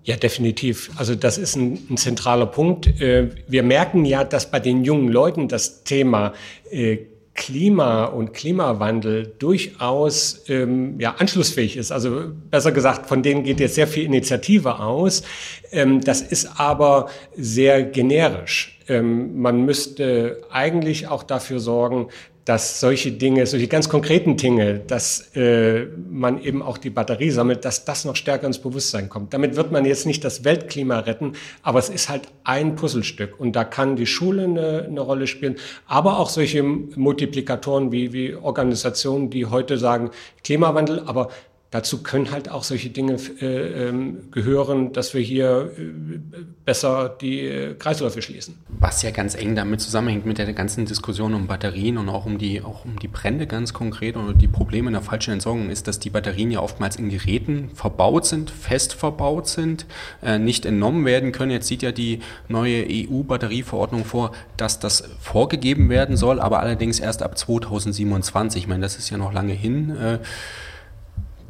[0.05, 0.91] Ja, definitiv.
[0.97, 3.01] Also das ist ein, ein zentraler Punkt.
[3.01, 6.33] Äh, wir merken ja, dass bei den jungen Leuten das Thema
[6.71, 6.99] äh,
[7.37, 11.93] Klima und Klimawandel durchaus ähm, ja, anschlussfähig ist.
[11.93, 15.23] Also besser gesagt, von denen geht jetzt sehr viel Initiative aus.
[15.71, 18.79] Ähm, das ist aber sehr generisch.
[18.89, 22.09] Ähm, man müsste eigentlich auch dafür sorgen,
[22.47, 27.65] dass solche Dinge, solche ganz konkreten Dinge, dass äh, man eben auch die Batterie sammelt,
[27.65, 29.35] dass das noch stärker ins Bewusstsein kommt.
[29.35, 31.33] Damit wird man jetzt nicht das Weltklima retten,
[31.63, 35.57] aber es ist halt ein Puzzlestück und da kann die Schule eine, eine Rolle spielen,
[35.89, 40.11] aber auch solche Multiplikatoren wie, wie Organisationen, die heute sagen
[40.45, 41.31] Klimawandel, aber
[41.73, 45.91] Dazu können halt auch solche Dinge äh, ähm, gehören, dass wir hier äh,
[46.65, 48.57] besser die äh, Kreisläufe schließen.
[48.79, 52.39] Was ja ganz eng damit zusammenhängt mit der ganzen Diskussion um Batterien und auch um
[52.39, 55.89] die, auch um die Brände ganz konkret oder die Probleme in der falschen Entsorgung ist,
[55.89, 59.87] dass die Batterien ja oftmals in Geräten verbaut sind, fest verbaut sind,
[60.23, 61.51] äh, nicht entnommen werden können.
[61.51, 67.25] Jetzt sieht ja die neue EU-Batterieverordnung vor, dass das vorgegeben werden soll, aber allerdings erst
[67.25, 68.63] ab 2027.
[68.63, 70.21] Ich meine, das ist ja noch lange hin.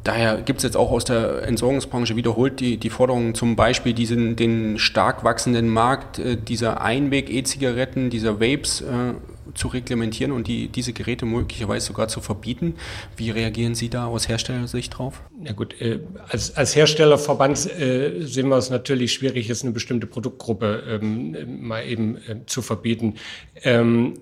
[0.07, 3.93] Äh, Daher gibt es jetzt auch aus der Entsorgungsbranche wiederholt die, die Forderung, zum Beispiel
[3.93, 9.13] diesen, den stark wachsenden Markt äh, dieser Einweg-E-Zigaretten, dieser Vapes äh,
[9.53, 12.75] zu reglementieren und die, diese Geräte möglicherweise sogar zu verbieten.
[13.15, 15.21] Wie reagieren Sie da aus Herstellersicht drauf?
[15.43, 15.99] Ja gut, äh,
[16.29, 21.85] als, als Herstellerverband äh, sehen wir es natürlich schwierig, jetzt eine bestimmte Produktgruppe ähm, mal
[21.85, 23.15] eben äh, zu verbieten.
[23.63, 24.13] Ähm,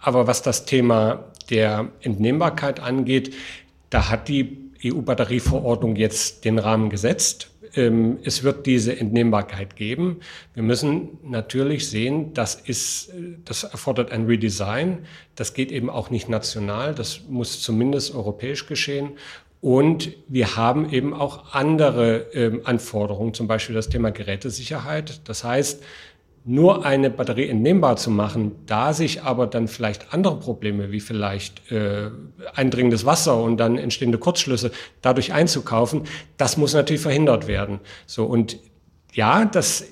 [0.00, 3.34] aber was das Thema der Entnehmbarkeit angeht,
[3.90, 7.50] da hat die EU-Batterieverordnung jetzt den Rahmen gesetzt.
[7.74, 10.20] Ähm, es wird diese Entnehmbarkeit geben.
[10.54, 13.12] Wir müssen natürlich sehen, das ist,
[13.44, 15.06] das erfordert ein Redesign.
[15.34, 16.94] Das geht eben auch nicht national.
[16.94, 19.12] Das muss zumindest europäisch geschehen.
[19.62, 25.20] Und wir haben eben auch andere ähm, Anforderungen, zum Beispiel das Thema Gerätesicherheit.
[25.28, 25.84] Das heißt,
[26.44, 31.70] nur eine Batterie entnehmbar zu machen, da sich aber dann vielleicht andere Probleme wie vielleicht
[31.70, 32.10] äh,
[32.54, 34.72] eindringendes Wasser und dann entstehende Kurzschlüsse
[35.02, 36.02] dadurch einzukaufen,
[36.36, 37.78] das muss natürlich verhindert werden.
[38.06, 38.58] So und
[39.12, 39.84] ja, das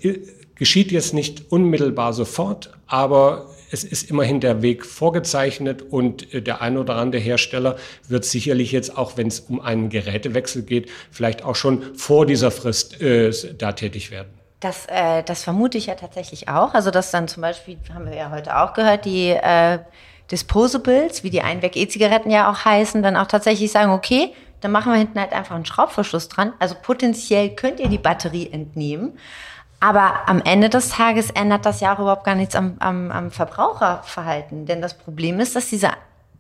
[0.57, 6.61] geschieht jetzt nicht unmittelbar sofort, aber es ist immerhin der Weg vorgezeichnet und äh, der
[6.61, 7.77] ein oder andere Hersteller
[8.09, 12.51] wird sicherlich jetzt, auch wenn es um einen Gerätewechsel geht, vielleicht auch schon vor dieser
[12.51, 14.40] Frist äh, da tätig werden.
[14.61, 16.75] Das, äh, das vermute ich ja tatsächlich auch.
[16.75, 19.79] Also, dass dann zum Beispiel, haben wir ja heute auch gehört, die äh,
[20.31, 24.99] Disposables, wie die Einweg-E-Zigaretten ja auch heißen, dann auch tatsächlich sagen, okay, dann machen wir
[24.99, 26.53] hinten halt einfach einen Schraubverschluss dran.
[26.59, 29.19] Also potenziell könnt ihr die Batterie entnehmen.
[29.81, 33.31] Aber am Ende des Tages ändert das ja auch überhaupt gar nichts am, am, am
[33.31, 34.67] Verbraucherverhalten.
[34.67, 35.89] Denn das Problem ist, dass diese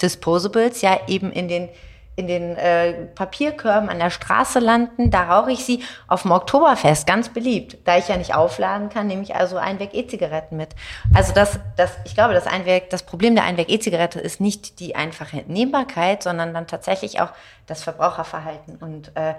[0.01, 1.71] Disposables ja eben in den
[2.17, 5.11] in den äh, Papierkörben an der Straße landen.
[5.11, 7.79] Da rauche ich sie auf dem Oktoberfest, ganz beliebt.
[7.85, 10.75] Da ich ja nicht aufladen kann, nehme ich also Einweg-E-Zigaretten mit.
[11.15, 15.39] Also das, das, ich glaube, das, Einweg, das Problem der Einweg-E-Zigarette ist nicht die einfache
[15.39, 17.31] Entnehmbarkeit, sondern dann tatsächlich auch
[17.67, 18.77] das Verbraucherverhalten.
[18.77, 19.35] Und äh,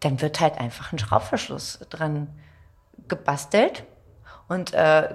[0.00, 2.28] dann wird halt einfach ein Schraubverschluss dran
[3.08, 3.84] gebastelt
[4.48, 5.08] Und äh,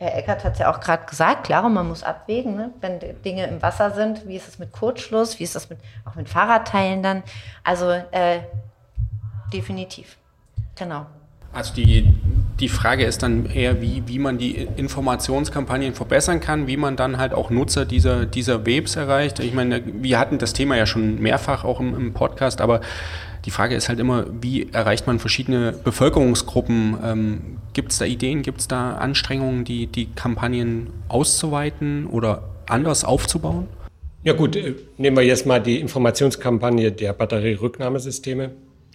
[0.00, 2.70] Herr Eckert hat es ja auch gerade gesagt, klar, man muss abwägen, ne?
[2.80, 6.14] wenn Dinge im Wasser sind, wie ist es mit Kurzschluss, wie ist das mit, auch
[6.14, 7.22] mit Fahrradteilen dann.
[7.64, 8.40] Also äh,
[9.52, 10.16] definitiv,
[10.74, 11.04] genau.
[11.52, 12.14] Also die,
[12.60, 17.16] die Frage ist dann eher, wie, wie man die Informationskampagnen verbessern kann, wie man dann
[17.16, 19.40] halt auch Nutzer dieser, dieser Webs erreicht.
[19.40, 22.82] Ich meine, wir hatten das Thema ja schon mehrfach auch im, im Podcast, aber
[23.46, 26.98] die Frage ist halt immer, wie erreicht man verschiedene Bevölkerungsgruppen?
[27.02, 27.40] Ähm,
[27.72, 33.66] gibt es da Ideen, gibt es da Anstrengungen, die, die Kampagnen auszuweiten oder anders aufzubauen?
[34.22, 38.50] Ja gut, äh, nehmen wir jetzt mal die Informationskampagne der Batterierücknahmesysteme.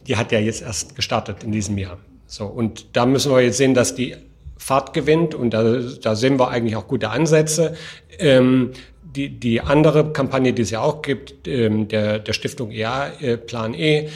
[0.05, 1.97] Die hat ja jetzt erst gestartet in diesem Jahr.
[2.35, 4.13] So, und da müssen wir jetzt sehen, dass die
[4.57, 7.77] Fahrt gewinnt und da, da sehen wir eigentlich auch gute Ansätze.
[8.19, 8.71] Ähm,
[9.03, 13.37] die, die andere Kampagne, die es ja auch gibt, ähm, der, der Stiftung EA, äh,
[13.37, 14.09] Plan E,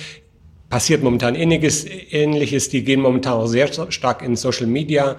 [0.70, 2.68] passiert momentan ähnliches, ähnliches.
[2.68, 5.16] Die gehen momentan auch sehr stark in Social Media.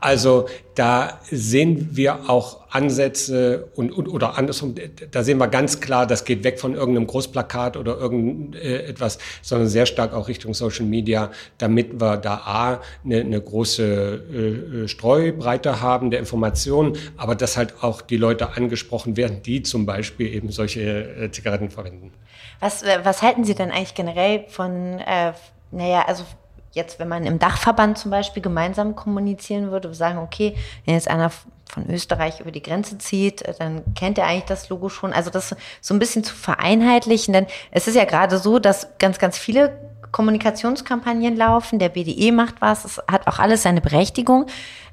[0.00, 4.74] Also da sehen wir auch Ansätze und, und oder andersrum,
[5.10, 9.68] da sehen wir ganz klar, das geht weg von irgendeinem Großplakat oder irgendetwas, äh, sondern
[9.68, 15.80] sehr stark auch Richtung Social Media, damit wir da A, eine, eine große äh, Streubreite
[15.80, 20.52] haben der Informationen, aber dass halt auch die Leute angesprochen werden, die zum Beispiel eben
[20.52, 22.12] solche äh, Zigaretten verwenden.
[22.60, 25.32] Was, äh, was halten Sie denn eigentlich generell von, äh,
[25.72, 26.24] naja, also
[26.72, 31.30] jetzt, wenn man im Dachverband zum Beispiel gemeinsam kommunizieren würde, sagen, okay, wenn jetzt einer
[31.70, 35.12] von Österreich über die Grenze zieht, äh, dann kennt er eigentlich das Logo schon.
[35.12, 39.18] Also das so ein bisschen zu vereinheitlichen, denn es ist ja gerade so, dass ganz,
[39.18, 39.78] ganz viele
[40.10, 44.46] Kommunikationskampagnen laufen, der BDE macht was, es hat auch alles seine Berechtigung,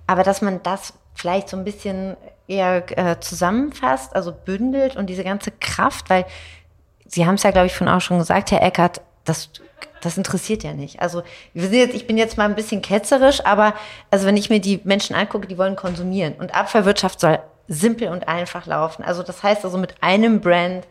[0.08, 2.18] aber dass man das vielleicht so ein bisschen
[2.48, 6.26] eher äh, zusammenfasst, also bündelt und diese ganze Kraft, weil
[7.08, 9.50] Sie haben es ja, glaube ich, von auch schon gesagt, Herr Eckert, das,
[10.02, 11.02] das interessiert ja nicht.
[11.02, 11.24] Also
[11.54, 13.74] jetzt, ich bin jetzt mal ein bisschen ketzerisch, aber
[14.12, 16.34] also wenn ich mir die Menschen angucke, die wollen konsumieren.
[16.34, 19.04] Und Abfallwirtschaft soll simpel und einfach laufen.
[19.04, 20.88] Also das heißt also mit einem Brand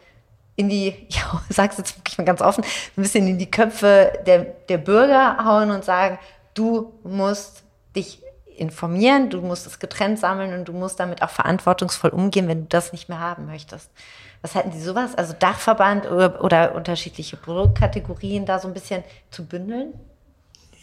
[0.57, 4.41] in die, ja, sag's jetzt wirklich mal ganz offen, ein bisschen in die Köpfe der,
[4.69, 6.19] der Bürger hauen und sagen,
[6.55, 7.63] du musst
[7.95, 8.21] dich
[8.57, 12.69] informieren, du musst es getrennt sammeln und du musst damit auch verantwortungsvoll umgehen, wenn du
[12.69, 13.91] das nicht mehr haben möchtest.
[14.45, 15.15] Was halten Sie sowas?
[15.15, 19.95] Also Dachverband oder, oder unterschiedliche Produktkategorien da so ein bisschen zu bündeln?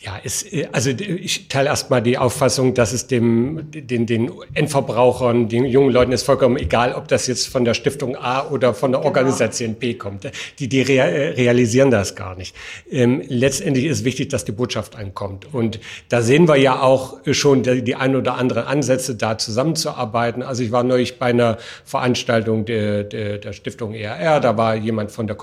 [0.04, 5.66] Ja, es, also ich teile erstmal die Auffassung, dass es dem, den, den Endverbrauchern, den
[5.66, 9.02] jungen Leuten ist vollkommen egal, ob das jetzt von der Stiftung A oder von der
[9.02, 9.10] genau.
[9.10, 10.24] Organisation B kommt.
[10.58, 12.56] Die, die realisieren das gar nicht.
[12.90, 15.54] Ähm, letztendlich ist wichtig, dass die Botschaft ankommt.
[15.54, 15.80] Und
[16.10, 20.42] da sehen wir ja auch schon die, die ein oder andere Ansätze, da zusammenzuarbeiten.
[20.42, 25.12] Also ich war neulich bei einer Veranstaltung der, der, der Stiftung ERR, da war jemand
[25.12, 25.36] von der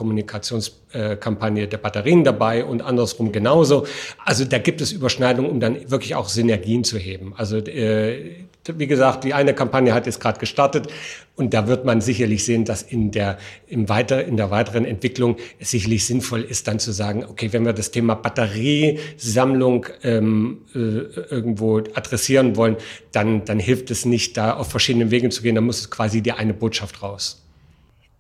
[0.93, 3.87] Kommunikationskampagne der Batterien dabei und andersrum genauso.
[4.25, 7.35] Also da gibt es Überschneidungen, um dann wirklich auch Synergien zu heben.
[7.37, 10.89] Also äh, wie gesagt, die eine Kampagne hat jetzt gerade gestartet
[11.37, 15.37] und da wird man sicherlich sehen, dass in der, im weiter, in der weiteren Entwicklung
[15.59, 20.79] es sicherlich sinnvoll ist, dann zu sagen, okay, wenn wir das Thema Batteriesammlung ähm, äh,
[20.79, 22.77] irgendwo adressieren wollen,
[23.13, 26.21] dann, dann hilft es nicht, da auf verschiedenen Wegen zu gehen, da muss es quasi
[26.21, 27.48] die eine Botschaft raus.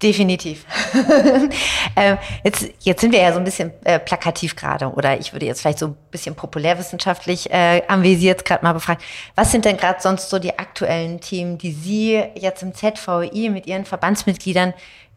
[0.02, 0.64] Definitiv.
[1.96, 5.46] ähm, jetzt, jetzt sind wir ja so ein bisschen äh, plakativ gerade oder ich würde
[5.46, 9.02] jetzt vielleicht so ein bisschen populärwissenschaftlich äh, anvisiert gerade mal befragen.
[9.34, 13.66] Was sind denn gerade sonst so die aktuellen Themen, die Sie jetzt im ZVI mit
[13.66, 14.72] Ihren Verbandsmitgliedern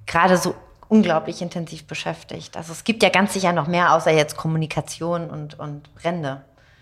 [0.08, 0.56] gerade so
[0.88, 2.58] unglaublich intensiv beschäftigt?
[2.58, 6.42] Also es gibt ja ganz sicher noch mehr außer jetzt Kommunikation und, und Brände.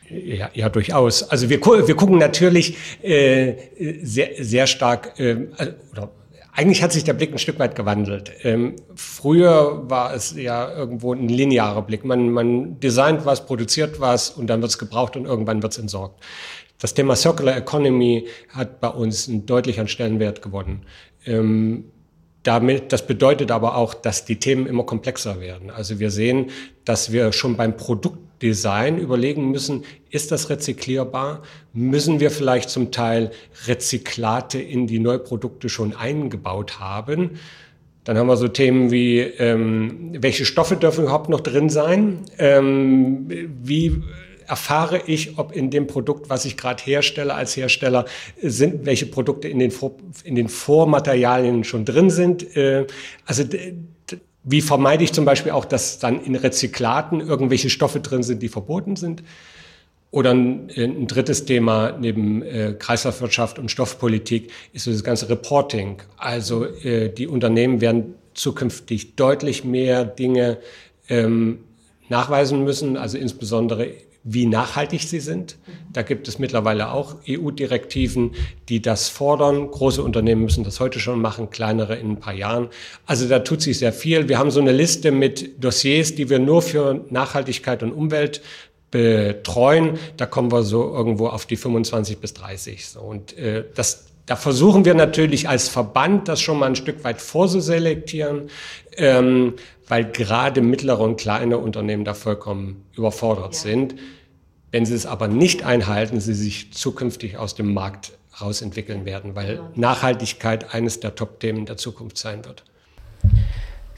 [0.09, 1.29] Ja, ja, durchaus.
[1.29, 3.55] Also wir, wir gucken natürlich äh,
[4.01, 5.47] sehr, sehr stark, äh,
[5.91, 6.09] oder
[6.53, 8.31] eigentlich hat sich der Blick ein Stück weit gewandelt.
[8.43, 12.03] Ähm, früher war es ja irgendwo ein linearer Blick.
[12.05, 15.79] Man, man designt was, produziert was und dann wird es gebraucht und irgendwann wird es
[15.79, 16.23] entsorgt.
[16.79, 20.85] Das Thema Circular Economy hat bei uns einen deutlichen Stellenwert gewonnen.
[21.25, 21.85] Ähm,
[22.43, 25.69] damit, das bedeutet aber auch, dass die Themen immer komplexer werden.
[25.69, 26.51] Also wir sehen,
[26.85, 27.75] dass wir schon beim
[28.39, 31.43] Produktdesign überlegen müssen, ist das rezyklierbar?
[31.73, 33.31] Müssen wir vielleicht zum Teil
[33.67, 37.31] Rezyklate in die Neuprodukte schon eingebaut haben?
[38.05, 42.19] Dann haben wir so Themen wie, ähm, welche Stoffe dürfen überhaupt noch drin sein?
[42.37, 43.27] Ähm,
[43.61, 44.01] wie
[44.47, 48.05] erfahre ich, ob in dem Produkt, was ich gerade herstelle als Hersteller,
[48.41, 52.55] sind, welche Produkte in den, Vor in den Vormaterialien schon drin sind.
[52.55, 52.87] Äh,
[53.25, 53.43] also
[54.51, 58.49] wie vermeide ich zum Beispiel auch, dass dann in Rezyklaten irgendwelche Stoffe drin sind, die
[58.49, 59.21] verboten sind?
[60.11, 66.01] Oder ein, ein drittes Thema neben äh, Kreislaufwirtschaft und Stoffpolitik ist so das ganze Reporting.
[66.17, 70.57] Also äh, die Unternehmen werden zukünftig deutlich mehr Dinge
[71.09, 71.59] ähm,
[72.09, 73.91] nachweisen müssen, also insbesondere
[74.23, 75.57] wie nachhaltig sie sind.
[75.91, 78.31] Da gibt es mittlerweile auch EU-Direktiven,
[78.67, 79.71] die das fordern.
[79.71, 82.69] Große Unternehmen müssen das heute schon machen, kleinere in ein paar Jahren.
[83.05, 84.27] Also da tut sich sehr viel.
[84.27, 88.41] Wir haben so eine Liste mit Dossiers, die wir nur für Nachhaltigkeit und Umwelt
[88.91, 89.97] betreuen.
[90.17, 92.87] Da kommen wir so irgendwo auf die 25 bis 30.
[92.87, 97.03] So, und äh, das da versuchen wir natürlich als Verband das schon mal ein Stück
[97.03, 98.51] weit vorzuselektieren,
[98.95, 99.55] ähm,
[99.89, 103.59] weil gerade mittlere und kleine Unternehmen da vollkommen überfordert ja.
[103.59, 103.95] sind.
[104.71, 109.61] Wenn sie es aber nicht einhalten, sie sich zukünftig aus dem Markt rausentwickeln werden, weil
[109.75, 112.63] Nachhaltigkeit eines der Top-Themen der Zukunft sein wird.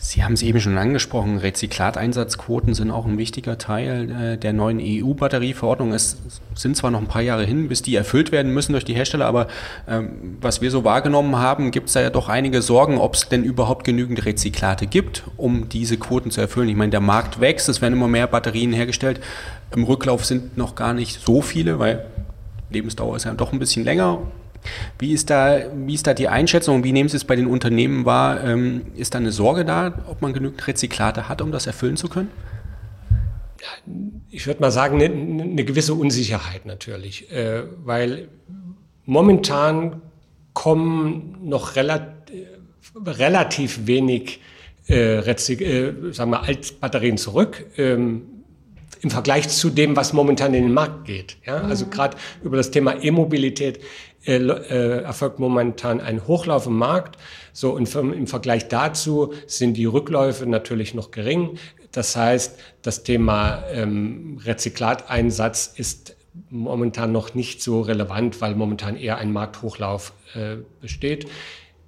[0.04, 4.80] Sie haben es eben schon angesprochen, Rezyklateinsatzquoten sind auch ein wichtiger Teil äh, der neuen
[4.82, 5.94] EU-Batterieverordnung.
[5.94, 6.18] Es
[6.56, 9.28] sind zwar noch ein paar Jahre hin, bis die erfüllt werden müssen durch die Hersteller,
[9.28, 9.46] aber
[9.88, 13.30] ähm, was wir so wahrgenommen haben, gibt es da ja doch einige Sorgen, ob es
[13.30, 16.70] denn überhaupt genügend Rezyklate gibt, um diese Quoten zu erfüllen.
[16.70, 19.22] Ich meine, der Markt wächst, es werden immer mehr Batterien hergestellt.
[19.76, 22.08] Im Rücklauf sind noch gar nicht so viele, weil
[22.72, 24.18] Lebensdauer ist ja doch ein bisschen länger
[25.00, 26.84] wie ist da, wie ist da die Einschätzung?
[26.84, 28.44] Wie nehmen Sie es bei den Unternehmen wahr?
[28.44, 32.08] Ähm, ist da eine Sorge da, ob man genügend Rezyklate hat, um das erfüllen zu
[32.08, 32.30] können?
[34.30, 38.30] Ich würde mal sagen, eine, eine, gewisse Unsicherheit natürlich, äh, weil
[39.06, 40.02] momentan
[40.54, 42.32] kommen noch relat
[43.06, 44.40] relativ wenig
[44.88, 47.66] äh, äh, sagen wir, Altbatterien zurück.
[47.78, 48.41] Ähm,
[49.02, 51.38] im Vergleich zu dem, was momentan in den Markt geht.
[51.46, 51.58] Ja?
[51.62, 51.90] Also mhm.
[51.90, 53.80] gerade über das Thema E-Mobilität
[54.26, 57.18] äh, äh, erfolgt momentan ein Hochlauf im Markt.
[57.54, 61.58] So und im Vergleich dazu sind die Rückläufe natürlich noch gering.
[61.92, 66.16] Das heißt, das Thema ähm, Rezyklateinsatz ist
[66.50, 71.28] momentan noch nicht so relevant, weil momentan eher ein Markthochlauf äh, besteht.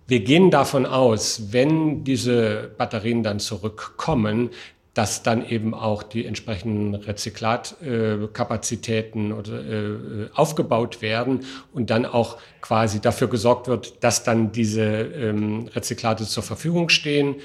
[0.05, 4.49] Wir gehen davon aus, wenn diese Batterien dann zurückkommen,
[4.93, 13.01] dass dann eben auch die entsprechenden Rezyklatkapazitäten äh, äh, aufgebaut werden und dann auch quasi
[13.01, 17.37] dafür gesorgt wird, dass dann diese ähm, Rezyklate zur Verfügung stehen.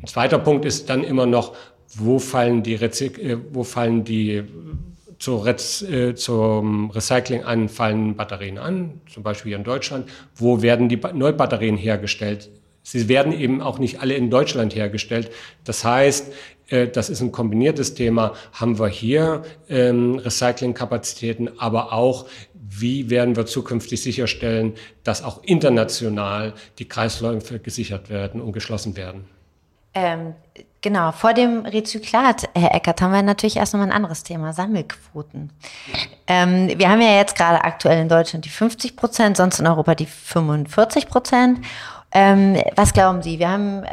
[0.00, 1.54] Ein zweiter Punkt ist dann immer noch,
[1.94, 4.42] wo fallen die, Rezyk äh, wo fallen die
[5.18, 10.08] zur Rez äh, zum Recycling anfallenden Batterien an, zum Beispiel hier in Deutschland.
[10.34, 12.48] Wo werden die ba Neubatterien hergestellt?
[12.82, 15.30] Sie werden eben auch nicht alle in Deutschland hergestellt.
[15.62, 16.32] Das heißt,
[16.72, 18.34] das ist ein kombiniertes Thema.
[18.52, 26.54] Haben wir hier ähm, Recyclingkapazitäten, aber auch, wie werden wir zukünftig sicherstellen, dass auch international
[26.78, 29.26] die Kreisläufe gesichert werden und geschlossen werden?
[29.94, 30.34] Ähm,
[30.80, 35.50] genau, vor dem Rezyklat, Herr Eckert, haben wir natürlich erst nochmal ein anderes Thema, Sammelquoten.
[36.26, 39.94] Ähm, wir haben ja jetzt gerade aktuell in Deutschland die 50 Prozent, sonst in Europa
[39.94, 41.60] die 45 Prozent.
[42.12, 43.38] Ähm, was glauben Sie?
[43.38, 43.84] Wir haben,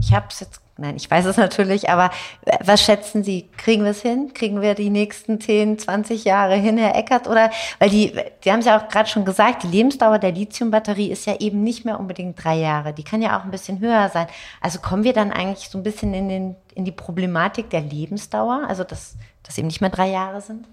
[0.00, 2.10] ich habe es jetzt Nein, ich weiß es natürlich, aber
[2.44, 3.48] äh, was schätzen Sie?
[3.56, 4.32] Kriegen wir es hin?
[4.34, 7.28] Kriegen wir die nächsten 10, 20 Jahre hin, Herr Eckert?
[7.28, 8.12] Oder, weil die,
[8.44, 11.62] die haben es ja auch gerade schon gesagt, die Lebensdauer der Lithiumbatterie ist ja eben
[11.62, 12.92] nicht mehr unbedingt drei Jahre.
[12.92, 14.26] Die kann ja auch ein bisschen höher sein.
[14.60, 18.64] Also kommen wir dann eigentlich so ein bisschen in, den, in die Problematik der Lebensdauer?
[18.68, 20.66] Also, dass, dass eben nicht mehr drei Jahre sind?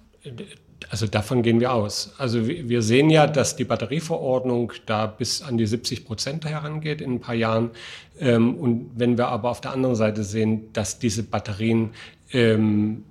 [0.90, 2.14] Also davon gehen wir aus.
[2.18, 7.14] Also wir sehen ja, dass die Batterieverordnung da bis an die 70 Prozent herangeht in
[7.14, 7.72] ein paar Jahren.
[8.20, 11.92] Ähm, und wenn wir aber auf der anderen Seite sehen, dass diese Batterien
[12.32, 13.04] ähm,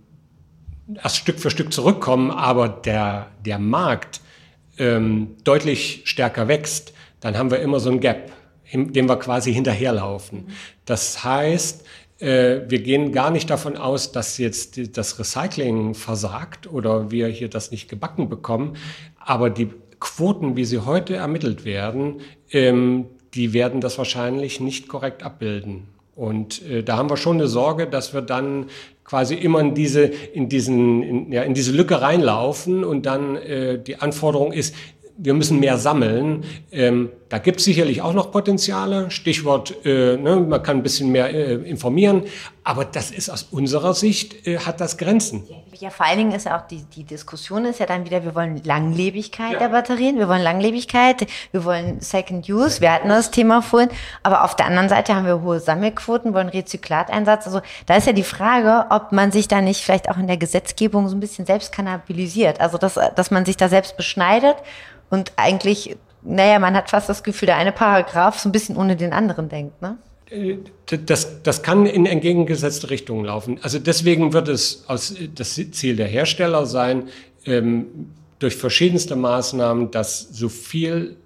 [1.03, 4.21] erst Stück für Stück zurückkommen, aber der, der Markt
[4.79, 8.33] ähm, deutlich stärker wächst, dann haben wir immer so ein Gap,
[8.73, 10.49] dem wir quasi hinterherlaufen.
[10.85, 11.85] Das heißt,
[12.23, 17.73] wir gehen gar nicht davon aus, dass jetzt das Recycling versagt oder wir hier das
[17.73, 18.77] nicht gebacken bekommen.
[19.19, 19.71] Aber die
[20.03, 22.21] Quoten, wie sie heute ermittelt werden,
[22.51, 25.89] ähm, die werden das wahrscheinlich nicht korrekt abbilden.
[26.15, 28.67] Und äh, da haben wir schon eine Sorge, dass wir dann
[29.05, 33.79] quasi immer in diese, in diesen, in, ja, in diese Lücke reinlaufen und dann äh,
[33.79, 34.75] die Anforderung ist,
[35.17, 36.45] wir müssen mehr sammeln.
[36.73, 39.11] Ähm, da gibt es sicherlich auch noch Potenziale.
[39.11, 42.25] Stichwort, äh, ne, man kann ein bisschen mehr äh, informieren.
[42.63, 45.43] Aber das ist aus unserer Sicht, äh, hat das Grenzen.
[45.81, 48.35] Ja, vor allen Dingen ist ja auch die, die Diskussion ist ja dann wieder, wir
[48.35, 49.61] wollen Langlebigkeit ja.
[49.61, 53.89] der Batterien, wir wollen Langlebigkeit, wir wollen Second Use, wir hatten das Thema vorhin.
[54.23, 57.47] Aber auf der anderen Seite haben wir hohe Sammelquoten, wollen Rezyklateinsatz.
[57.47, 60.37] Also da ist ja die Frage, ob man sich da nicht vielleicht auch in der
[60.37, 62.61] Gesetzgebung so ein bisschen selbst kannabilisiert.
[62.61, 64.57] Also dass, dass man sich da selbst beschneidet
[65.09, 68.97] und eigentlich, naja, man hat fast das Gefühl, der eine Paragraph so ein bisschen ohne
[68.97, 69.99] den anderen denkt, ne?
[70.31, 70.57] Äh,
[71.07, 73.59] das, das kann in entgegengesetzte Richtungen laufen.
[73.63, 77.09] Also deswegen wird es aus, das Ziel der Hersteller sein,
[77.45, 77.87] ähm,
[78.39, 81.17] durch verschiedenste Maßnahmen, dass so viel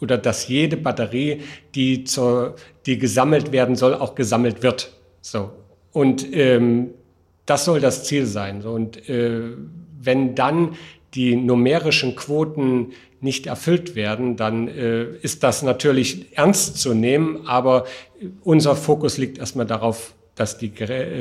[0.00, 1.42] oder dass jede Batterie,
[1.74, 4.92] die, zur, die gesammelt werden soll, auch gesammelt wird.
[5.20, 5.50] So.
[5.92, 6.90] Und ähm,
[7.46, 8.62] das soll das Ziel sein.
[8.62, 9.40] Und äh,
[10.00, 10.76] wenn dann
[11.14, 17.84] die numerischen Quoten nicht erfüllt werden, dann äh, ist das natürlich ernst zu nehmen, aber
[18.42, 20.72] unser Fokus liegt erstmal darauf, dass die,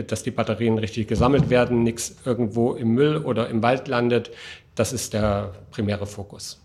[0.05, 4.29] dass die Batterien richtig gesammelt werden, nichts irgendwo im Müll oder im Wald landet.
[4.75, 6.61] Das ist der primäre Fokus.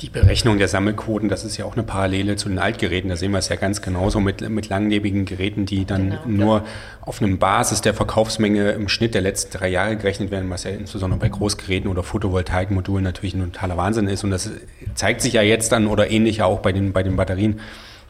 [0.00, 3.10] Die Berechnung der Sammelquoten, das ist ja auch eine Parallele zu den Altgeräten.
[3.10, 6.56] Da sehen wir es ja ganz genauso mit, mit langlebigen Geräten, die dann genau, nur
[6.58, 6.64] ja.
[7.02, 10.70] auf einem Basis der Verkaufsmenge im Schnitt der letzten drei Jahre gerechnet werden, was ja
[10.70, 14.24] insbesondere bei Großgeräten oder Photovoltaikmodulen natürlich ein totaler Wahnsinn ist.
[14.24, 14.50] Und das
[14.94, 17.60] zeigt sich ja jetzt dann oder ähnlich auch bei den, bei den Batterien.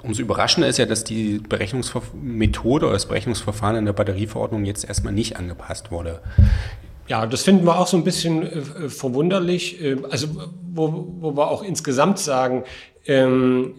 [0.03, 5.13] Umso überraschender ist ja, dass die Berechnungsmethode oder das Berechnungsverfahren in der Batterieverordnung jetzt erstmal
[5.13, 6.21] nicht angepasst wurde.
[7.11, 9.83] Ja, das finden wir auch so ein bisschen äh, verwunderlich.
[9.83, 10.29] Äh, also,
[10.73, 12.63] wo, wo wir auch insgesamt sagen,
[13.05, 13.75] ähm,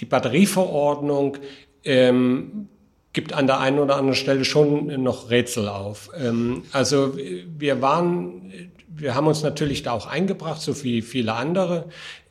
[0.00, 1.36] die Batterieverordnung
[1.84, 2.66] ähm,
[3.12, 6.10] gibt an der einen oder anderen Stelle schon noch Rätsel auf.
[6.20, 8.52] Ähm, also, wir waren,
[8.88, 11.84] wir haben uns natürlich da auch eingebracht, so wie viele andere.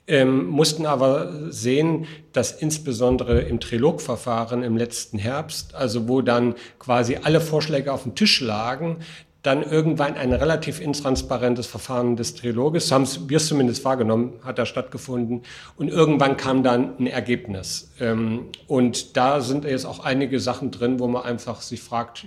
[0.06, 7.20] Ähm, mussten aber sehen, dass insbesondere im Trilogverfahren im letzten Herbst, also wo dann quasi
[7.22, 8.98] alle Vorschläge auf dem Tisch lagen,
[9.42, 14.66] dann irgendwann ein relativ intransparentes Verfahren des Triloges, haben wir es zumindest wahrgenommen, hat da
[14.66, 15.44] stattgefunden.
[15.78, 17.92] Und irgendwann kam dann ein Ergebnis.
[18.02, 22.26] Ähm, und da sind jetzt auch einige Sachen drin, wo man einfach sich fragt,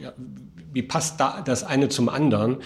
[0.72, 2.58] wie passt da das eine zum anderen?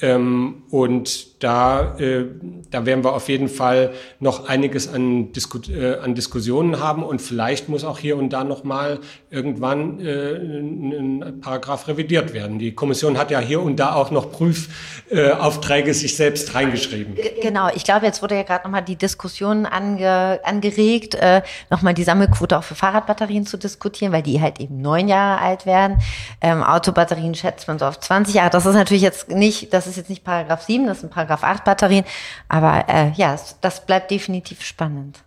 [0.00, 2.26] Ähm, und da, äh,
[2.70, 7.20] da werden wir auf jeden Fall noch einiges an, Disku äh, an Diskussionen haben und
[7.20, 12.58] vielleicht muss auch hier und da noch mal irgendwann äh, ein, ein Paragraph revidiert werden.
[12.58, 17.16] Die Kommission hat ja hier und da auch noch Prüfaufträge sich selbst reingeschrieben.
[17.42, 21.82] Genau, ich glaube, jetzt wurde ja gerade noch mal die Diskussion ange, angeregt, äh, noch
[21.82, 25.66] mal die Sammelquote auch für Fahrradbatterien zu diskutieren, weil die halt eben neun Jahre alt
[25.66, 25.98] werden.
[26.40, 28.50] Ähm, Autobatterien schätzt man so auf 20 Jahre.
[28.50, 31.64] Das ist natürlich jetzt nicht, das ist jetzt nicht Paragraph 7, das sind Paragraph 8
[31.64, 32.04] Batterien.
[32.48, 35.24] Aber äh, ja, das bleibt definitiv spannend.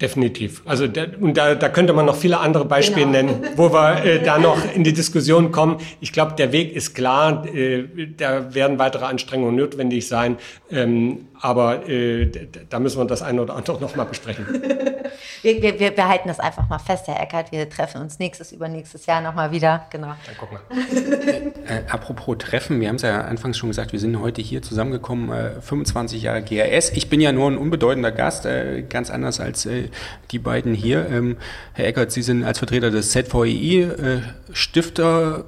[0.00, 0.62] Definitiv.
[0.64, 0.84] Also
[1.20, 3.32] und da, da könnte man noch viele andere Beispiele genau.
[3.32, 5.78] nennen, wo wir äh, da noch in die Diskussion kommen.
[6.00, 7.46] Ich glaube, der Weg ist klar.
[7.46, 7.84] Äh,
[8.16, 10.36] da werden weitere Anstrengungen notwendig sein.
[10.70, 12.30] Ähm, aber äh,
[12.68, 14.46] da müssen wir das eine oder andere noch mal besprechen.
[15.42, 17.50] wir, wir, wir halten das einfach mal fest, Herr Eckert.
[17.52, 19.86] Wir treffen uns nächstes, übernächstes Jahr noch mal wieder.
[19.90, 20.14] Genau.
[20.26, 21.76] Dann gucken wir.
[21.76, 25.32] äh, apropos Treffen, wir haben es ja anfangs schon gesagt, wir sind heute hier zusammengekommen,
[25.32, 26.90] äh, 25 Jahre GRS.
[26.90, 29.88] Ich bin ja nur ein unbedeutender Gast, äh, ganz anders als äh,
[30.30, 31.08] die beiden hier.
[31.10, 31.38] Ähm,
[31.72, 34.20] Herr Eckert, Sie sind als Vertreter des ZVEI äh,
[34.52, 35.44] Stifter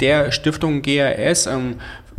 [0.00, 1.46] der Stiftung GRS.
[1.46, 1.76] Ähm,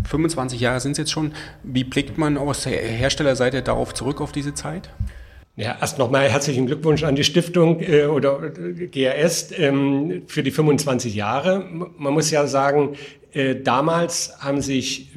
[0.08, 1.34] 25 Jahre sind es jetzt schon.
[1.64, 4.90] Wie blickt man aus Herstellerseite darauf zurück auf diese Zeit?
[5.56, 10.50] Ja, erst nochmal herzlichen Glückwunsch an die Stiftung äh, oder äh, GRS ähm, für die
[10.50, 11.64] 25 Jahre.
[11.98, 12.96] Man muss ja sagen,
[13.34, 15.12] äh, damals haben sich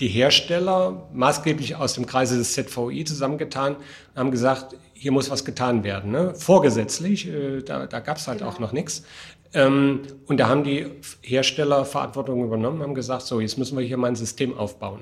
[0.00, 5.44] die Hersteller maßgeblich aus dem Kreise des ZVI zusammengetan und haben gesagt, hier muss was
[5.44, 6.10] getan werden.
[6.10, 6.34] Ne?
[6.34, 8.50] Vorgesetzlich, äh, da, da gab es halt genau.
[8.50, 9.04] auch noch nichts.
[9.52, 10.86] Ähm, und da haben die
[11.22, 15.00] Hersteller Verantwortung übernommen, haben gesagt, so, jetzt müssen wir hier mal ein System aufbauen.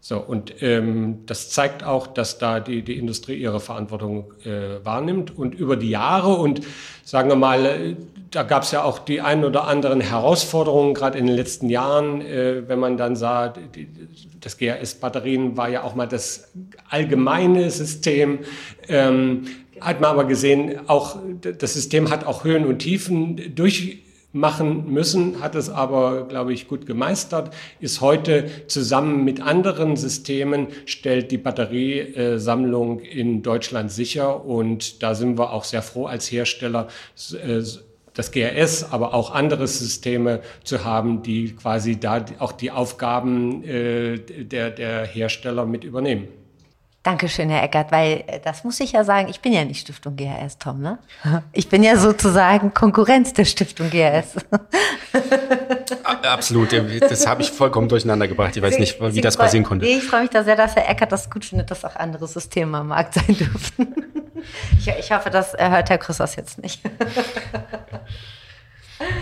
[0.00, 5.36] So, und ähm, das zeigt auch, dass da die, die Industrie ihre Verantwortung äh, wahrnimmt.
[5.36, 6.60] Und über die Jahre und
[7.02, 7.96] sagen wir mal, äh,
[8.30, 12.20] da gab es ja auch die ein oder anderen Herausforderungen, gerade in den letzten Jahren,
[12.20, 13.88] äh, wenn man dann sah, die,
[14.40, 16.52] das GRS-Batterien war ja auch mal das
[16.88, 18.40] allgemeine System.
[18.88, 19.46] Ähm,
[19.80, 25.54] hat man aber gesehen, auch das System hat auch Höhen und Tiefen durchmachen müssen, hat
[25.54, 33.00] es aber, glaube ich, gut gemeistert, ist heute zusammen mit anderen Systemen, stellt die Batteriesammlung
[33.00, 36.88] in Deutschland sicher und da sind wir auch sehr froh als Hersteller,
[38.16, 44.18] das GRS, aber auch andere Systeme zu haben, die quasi da auch die Aufgaben äh,
[44.18, 46.28] der, der Hersteller mit übernehmen.
[47.06, 50.16] Dankeschön, Herr Eckert, weil äh, das muss ich ja sagen, ich bin ja nicht Stiftung
[50.16, 50.98] GHS, Tom, ne?
[51.52, 54.34] Ich bin ja sozusagen Konkurrenz der Stiftung GHS.
[56.24, 56.70] Absolut,
[57.00, 58.56] das habe ich vollkommen durcheinander gebracht.
[58.56, 59.86] Ich weiß nicht, wie Sie das passieren konnte.
[59.86, 62.78] Ich freue mich da sehr, dass Herr Eckert das gut findet, dass auch andere Systeme
[62.78, 63.94] am Markt sein dürfen.
[64.78, 66.80] Ich, ich hoffe, das hört Herr Christos jetzt nicht.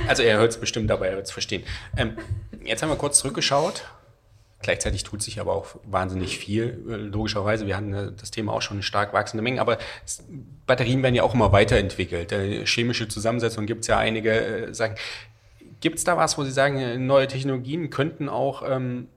[0.06, 1.62] Also er hört es bestimmt, aber er wird es verstehen.
[1.96, 2.18] Ähm,
[2.62, 3.84] jetzt haben wir kurz zurückgeschaut
[4.64, 7.66] Gleichzeitig tut sich aber auch wahnsinnig viel, äh, logischerweise.
[7.66, 9.76] Wir hatten das Thema auch schon stark wachsende Mengen, aber
[10.66, 12.32] Batterien werden ja auch immer weiterentwickelt.
[12.32, 14.30] Äh, chemische Zusammensetzung gibt es ja einige.
[14.30, 14.94] Äh, sagen,
[15.80, 19.08] gibt es da was, wo Sie sagen, neue Technologien könnten auch ähm,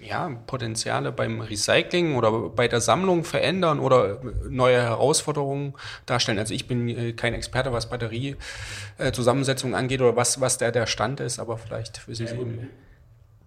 [0.00, 5.74] ja, Potenziale beim Recycling oder bei der Sammlung verändern oder neue Herausforderungen
[6.06, 6.38] darstellen?
[6.38, 11.40] Also ich bin kein Experte, was Batteriezusammensetzung angeht oder was, was der, der Stand ist,
[11.40, 12.68] aber vielleicht wissen Sie eben.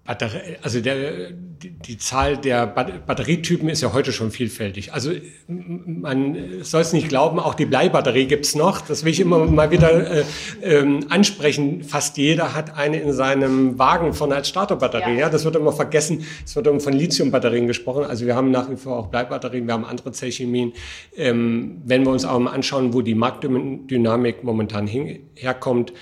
[0.06, 4.94] Batterie, also der, die, die Zahl der Batterietypen ist ja heute schon vielfältig.
[4.94, 5.12] Also
[5.48, 8.82] man soll es nicht glauben, auch die Bleibatterie gibt's noch.
[8.82, 10.24] Das will ich immer mal wieder äh,
[10.62, 11.84] ähm, ansprechen.
[11.84, 15.14] Fast jeder hat eine in seinem Wagen von als Starterbatterie.
[15.14, 15.22] Ja.
[15.22, 15.30] ja.
[15.30, 16.24] das wird immer vergessen.
[16.46, 18.04] Es wird immer von Lithiumbatterien gesprochen.
[18.06, 20.74] Also wir haben nach wie vor auch Bleibatterien, wir haben andere Zellchemien.
[21.18, 25.94] Ähm, wenn wir uns auch mal anschauen, wo die Marktdynamik momentan hin, herkommt,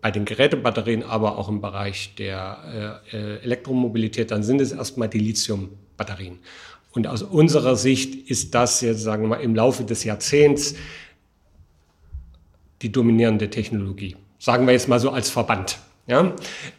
[0.00, 5.08] bei den Gerätebatterien, aber auch im Bereich der äh, äh, Elektromobilität, dann sind es erstmal
[5.08, 6.38] die Lithiumbatterien.
[6.92, 10.74] Und aus unserer Sicht ist das jetzt, sagen wir mal, im Laufe des Jahrzehnts
[12.82, 14.16] die dominierende Technologie.
[14.38, 15.78] Sagen wir jetzt mal so als Verband.
[16.08, 16.34] Ja?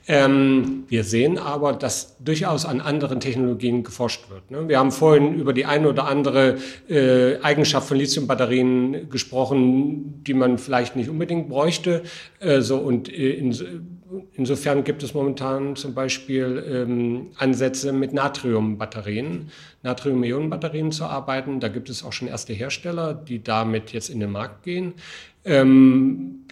[0.08, 4.52] Ähm, wir sehen aber, dass durchaus an anderen Technologien geforscht wird.
[4.52, 4.68] Ne?
[4.68, 6.58] Wir haben vorhin über die eine oder andere
[6.90, 12.04] äh, Eigenschaft von Lithiumbatterien gesprochen, die man vielleicht nicht unbedingt bräuchte.
[12.40, 13.58] Äh, so, und äh, in,
[14.34, 19.52] insofern gibt es momentan zum Beispiel ähm, Ansätze mit Natriumbatterien,
[19.84, 21.62] Natrium-Ionen-Batterien zu arbeiten.
[21.62, 24.95] Da gibt es auch schon erste Hersteller, die damit jetzt in den Markt gehen.
[25.45, 26.43] Ähm,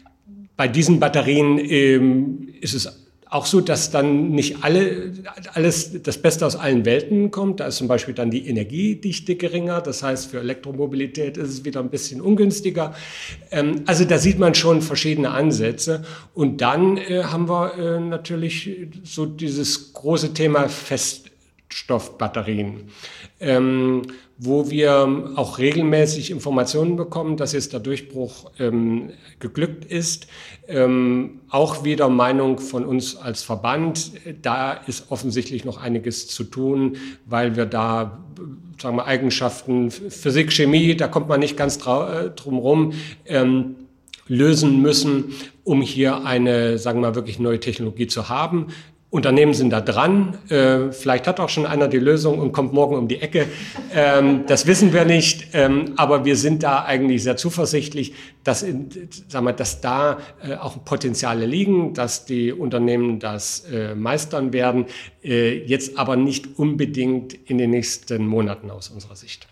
[0.61, 2.87] bei diesen Batterien ähm, ist es
[3.31, 5.11] auch so, dass dann nicht alle,
[5.55, 7.59] alles das Beste aus allen Welten kommt.
[7.59, 9.81] Da ist zum Beispiel dann die Energiedichte geringer.
[9.81, 12.93] Das heißt, für Elektromobilität ist es wieder ein bisschen ungünstiger.
[13.49, 16.03] Ähm, also da sieht man schon verschiedene Ansätze.
[16.35, 18.69] Und dann äh, haben wir äh, natürlich
[19.03, 20.69] so dieses große Thema
[21.71, 22.89] Feststoffbatterien.
[23.39, 24.03] Ähm,
[24.37, 30.27] wo wir auch regelmäßig Informationen bekommen, dass jetzt der Durchbruch ähm, geglückt ist.
[30.67, 34.11] Ähm, auch wieder Meinung von uns als Verband,
[34.41, 38.23] da ist offensichtlich noch einiges zu tun, weil wir da
[38.81, 42.93] sagen wir, Eigenschaften, Physik, Chemie, da kommt man nicht ganz äh, drum rum,
[43.25, 43.75] ähm,
[44.27, 45.33] lösen müssen,
[45.63, 48.67] um hier eine, sagen wir mal, wirklich neue Technologie zu haben.
[49.11, 50.37] Unternehmen sind da dran.
[50.49, 53.45] Äh, vielleicht hat auch schon einer die Lösung und kommt morgen um die Ecke.
[53.93, 55.49] Ähm, das wissen wir nicht.
[55.51, 58.13] Ähm, aber wir sind da eigentlich sehr zuversichtlich,
[58.45, 58.89] dass, in,
[59.27, 64.85] sagen wir, dass da äh, auch Potenziale liegen, dass die Unternehmen das äh, meistern werden.
[65.21, 69.45] Äh, jetzt aber nicht unbedingt in den nächsten Monaten aus unserer Sicht.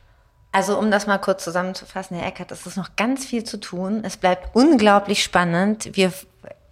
[0.54, 4.04] Also um das mal kurz zusammenzufassen, Herr Eckert, es ist noch ganz viel zu tun.
[4.04, 5.90] Es bleibt unglaublich spannend.
[5.94, 6.12] Wir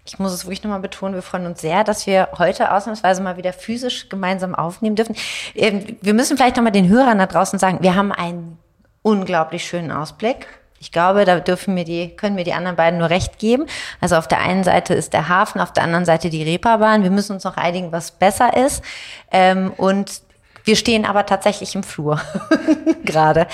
[0.08, 3.38] ich muss es wirklich nochmal betonen, wir freuen uns sehr, dass wir heute ausnahmsweise mal
[3.38, 5.16] wieder physisch gemeinsam aufnehmen dürfen.
[5.54, 8.58] Ähm, wir müssen vielleicht nochmal den Hörern da draußen sagen, wir haben einen
[9.02, 10.48] unglaublich schönen Ausblick.
[10.80, 13.66] Ich glaube, da dürfen wir die, können wir die anderen beiden nur recht geben.
[14.00, 17.04] Also auf der einen Seite ist der Hafen, auf der anderen Seite die Reeperbahn.
[17.04, 18.84] Wir müssen uns noch einigen, was besser ist.
[19.32, 20.22] Ähm, und
[20.64, 22.22] wir stehen aber tatsächlich im Flur
[23.04, 23.48] gerade.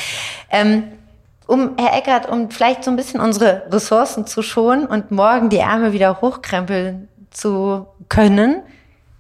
[0.52, 0.84] Ähm,
[1.48, 5.58] um, Herr Eckert, um vielleicht so ein bisschen unsere Ressourcen zu schonen und morgen die
[5.58, 8.62] Ärmel wieder hochkrempeln zu können,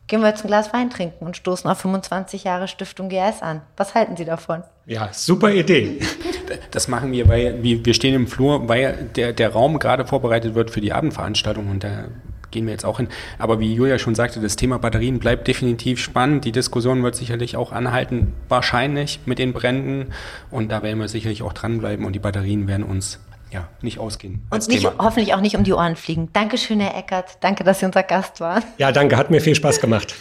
[0.08, 3.62] gehen wir jetzt ein Glas Wein trinken und stoßen auf 25 Jahre Stiftung GS an.
[3.78, 4.64] Was halten Sie davon?
[4.86, 6.00] Ja, super Idee.
[6.72, 10.72] Das machen wir, weil wir stehen im Flur, weil der, der Raum gerade vorbereitet wird
[10.72, 12.06] für die Abendveranstaltung und da
[12.54, 13.10] gehen wir jetzt auch hin.
[13.38, 16.46] Aber wie Julia schon sagte, das Thema Batterien bleibt definitiv spannend.
[16.46, 20.14] Die Diskussion wird sicherlich auch anhalten, wahrscheinlich mit den Bränden.
[20.50, 23.20] Und da werden wir sicherlich auch dranbleiben und die Batterien werden uns
[23.52, 24.42] ja, nicht ausgehen.
[24.50, 26.30] Und nicht, hoffentlich auch nicht um die Ohren fliegen.
[26.34, 27.38] Dankeschön, Herr Eckert.
[27.42, 28.64] Danke, dass Sie unser Gast waren.
[28.78, 29.18] Ja, danke.
[29.18, 30.16] Hat mir viel Spaß gemacht.